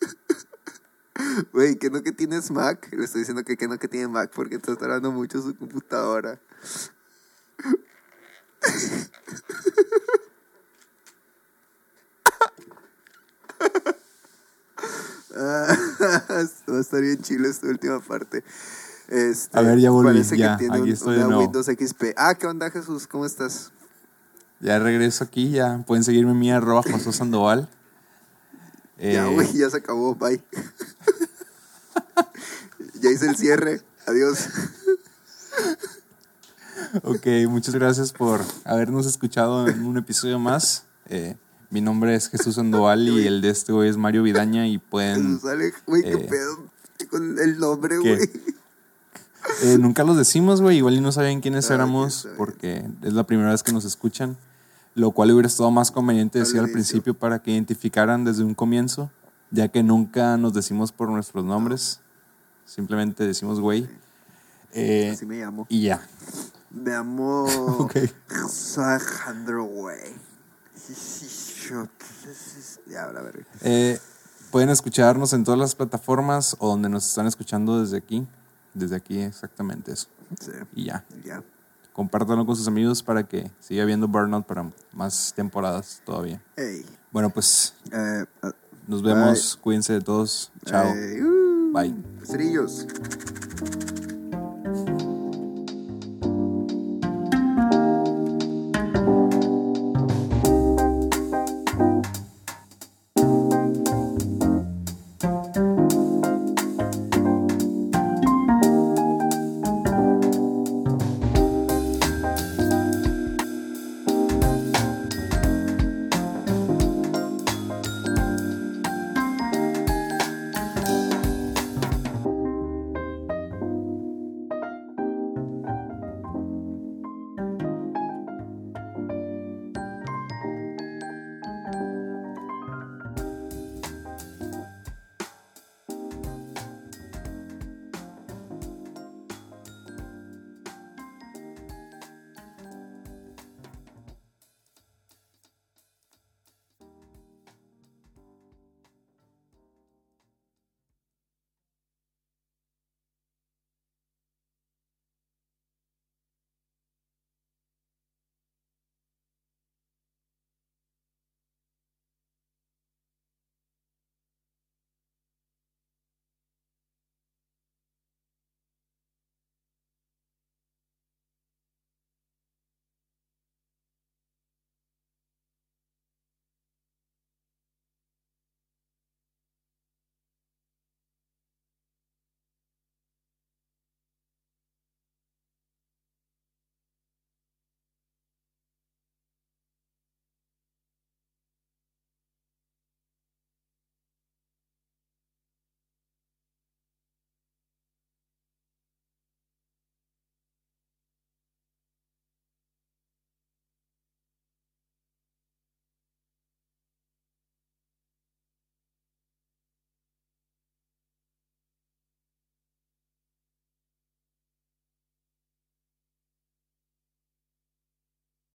[1.53, 2.91] Güey, que no que tienes Mac.
[2.91, 6.39] Le estoy diciendo que, que no que tiene Mac porque está tardando mucho su computadora.
[15.33, 15.75] Ah,
[16.69, 18.43] Va a estar bien chile esta última parte.
[19.11, 21.41] Este, A ver, ya volví, Parece ya, que tiene aquí un- estoy de nuevo.
[21.41, 22.13] Windows XP.
[22.15, 23.07] Ah, ¿qué onda, Jesús?
[23.07, 23.73] ¿Cómo estás?
[24.61, 27.69] Ya regreso aquí, ya pueden seguirme en mi arroba Josué Sandoval.
[28.97, 30.13] Ya, Eh, güey, ya se acabó.
[30.13, 30.43] Bye.
[33.01, 33.81] ya hice el cierre.
[34.05, 34.47] Adiós.
[37.03, 40.85] Ok, muchas gracias por habernos escuchado en un episodio más.
[41.07, 41.35] Eh,
[41.71, 45.33] mi nombre es Jesús Sandoval y el de este güey es Mario Vidaña y pueden...
[45.35, 46.63] Jesús Alex, güey, qué eh, pedo
[47.09, 48.19] con el nombre, güey.
[49.63, 53.25] Eh, nunca los decimos, güey, igual y no sabían quiénes Ah, éramos porque es la
[53.25, 54.37] primera vez que nos escuchan,
[54.95, 59.09] lo cual hubiera estado más conveniente decir al principio para que identificaran desde un comienzo,
[59.51, 61.99] ya que nunca nos decimos por nuestros nombres,
[62.65, 63.87] simplemente decimos güey.
[64.73, 65.65] Eh, Así me llamo.
[65.69, 66.07] y ya.
[66.69, 67.43] Me llamo
[67.79, 67.97] Ok.
[68.49, 69.99] Soy Alejandro, güey.
[72.87, 73.09] Ya.
[73.61, 73.99] Eh,
[74.51, 78.27] pueden escucharnos en todas las plataformas o donde nos están escuchando desde aquí.
[78.73, 80.07] Desde aquí exactamente eso.
[80.39, 81.03] Sí, Y ya.
[81.25, 81.43] ya.
[81.93, 86.41] Compártanlo con sus amigos para que siga habiendo Burnout para más temporadas todavía.
[86.55, 86.85] Ey.
[87.11, 88.25] Bueno, pues Eh,
[88.87, 89.57] nos vemos.
[89.61, 90.51] Cuídense de todos.
[90.65, 90.85] Chao.
[90.95, 91.95] eh, uh, Bye.
[92.23, 92.87] Cerillos.